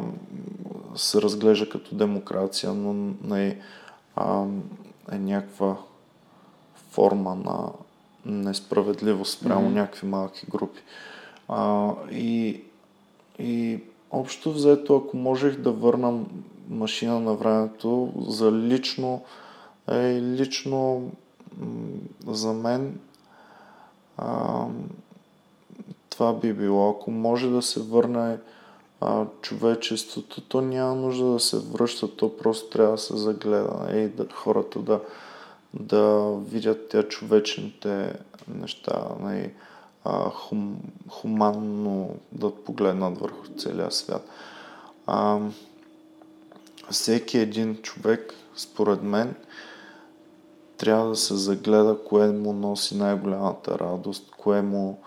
[0.95, 2.94] се разглежда като демокрация, но
[3.24, 3.60] не,
[4.16, 4.45] а,
[5.12, 5.78] е някаква
[6.91, 7.70] форма на
[8.26, 9.74] несправедливост спрямо mm-hmm.
[9.74, 10.80] някакви малки групи.
[11.48, 12.62] А, и,
[13.40, 13.80] и
[14.14, 16.19] общо взето, ако можех да върна
[16.69, 19.22] машина на времето, за лично,
[19.91, 21.11] е, лично
[22.27, 22.99] за мен
[24.18, 24.65] а,
[26.10, 26.90] това би било.
[26.90, 28.38] Ако може да се върне
[29.02, 34.07] а, човечеството, то няма нужда да се връща, то просто трябва да се загледа и
[34.07, 34.99] да, хората да,
[35.73, 38.14] да видят тя човечните
[38.48, 39.52] неща, нали,
[40.05, 40.77] а, хум,
[41.09, 44.30] хуманно да погледнат върху целия свят.
[45.07, 45.39] А,
[46.91, 49.35] всеки един човек, според мен,
[50.77, 54.99] трябва да се загледа кое му носи най-голямата радост, кое му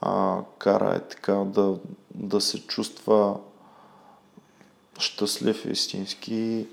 [0.00, 1.78] а, кара е така да,
[2.14, 3.36] да се чувства
[4.98, 6.66] щастлив истински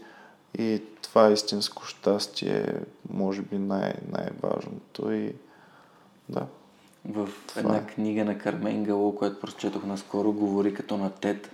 [0.57, 2.75] и това истинско щастие
[3.09, 5.35] може би най- най-важното и
[6.29, 6.45] да.
[7.05, 7.87] В това една е.
[7.87, 11.51] книга на Кармен Гало, която прочетох наскоро, говори като на Тед.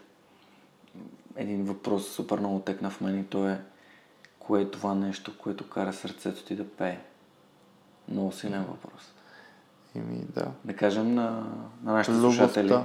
[1.35, 3.61] Един въпрос супер много текна в мен и то е
[4.39, 6.99] кое е това нещо, което кара сърцето ти да пее?
[8.11, 9.13] Много силен въпрос.
[9.95, 10.51] Ими, да.
[10.65, 11.31] Да кажем на,
[11.83, 12.79] на нашите Любовта, слушатели.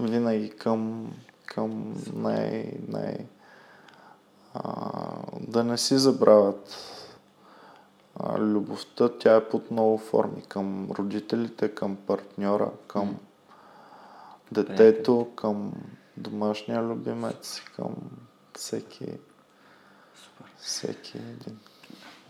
[0.00, 1.12] Винаги към,
[1.46, 3.16] към най, най,
[4.54, 4.82] а,
[5.40, 6.95] да не си забравят
[8.20, 9.08] а, любовта.
[9.18, 10.42] Тя е под много форми.
[10.48, 13.16] Към родителите, към партньора, към
[14.52, 15.72] детето, към
[16.16, 17.90] домашния любимец, към
[18.54, 19.04] всеки,
[20.14, 20.50] Супер.
[20.58, 21.58] всеки един.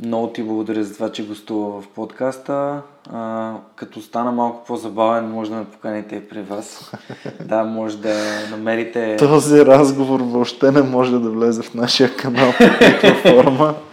[0.01, 2.83] Много ти благодаря за това, че гостува в подкаста.
[3.11, 6.93] А, като стана малко по-забавен, може да ме поканите при вас.
[7.45, 8.15] да, може да
[8.51, 9.17] намерите...
[9.17, 12.53] Този разговор въобще не може да влезе в нашия канал
[13.01, 13.75] по форма.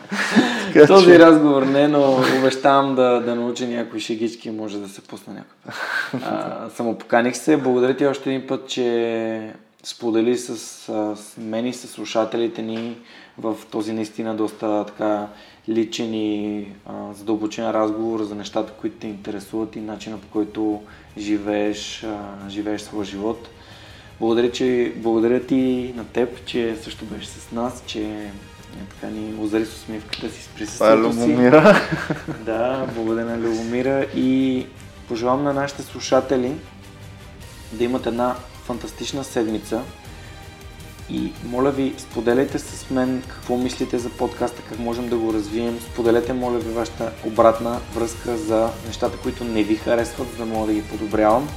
[0.73, 1.19] Така, Този че...
[1.19, 6.69] разговор не, но обещавам да, да науча някои шегички, може да се пусна някой.
[6.75, 7.57] само поканих се.
[7.57, 12.97] Благодаря ти още един път, че сподели с, с мен и с слушателите ни
[13.37, 15.27] в този наистина доста така
[15.69, 20.81] личен и а, задълбочен разговор за нещата, които те интересуват и начина по който
[21.17, 23.49] живееш, а, живееш своя живот.
[24.19, 28.31] Благодаря, че, благодаря ти на теб, че също беше с нас, че
[28.89, 31.19] така ни озари с усмивката си с присъствието си.
[31.19, 31.75] Любомира.
[32.45, 34.65] Да, благодаря на Любомира и
[35.07, 36.53] пожелавам на нашите слушатели
[37.71, 38.35] да имат една
[38.65, 39.81] фантастична седмица,
[41.09, 45.79] и моля ви, споделяйте с мен какво мислите за подкаста, как можем да го развием.
[45.91, 50.67] Споделете, моля ви, вашата обратна връзка за нещата, които не ви харесват, за да мога
[50.67, 51.49] да ги подобрявам.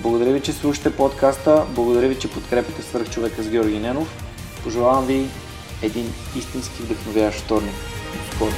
[0.00, 1.64] Благодаря ви, че слушате подкаста.
[1.70, 4.24] Благодаря ви, че подкрепите свърх човека с Георги Ненов.
[4.64, 5.26] Пожелавам ви
[5.82, 7.74] един истински вдъхновяващ вторник.
[8.34, 8.52] Скоро!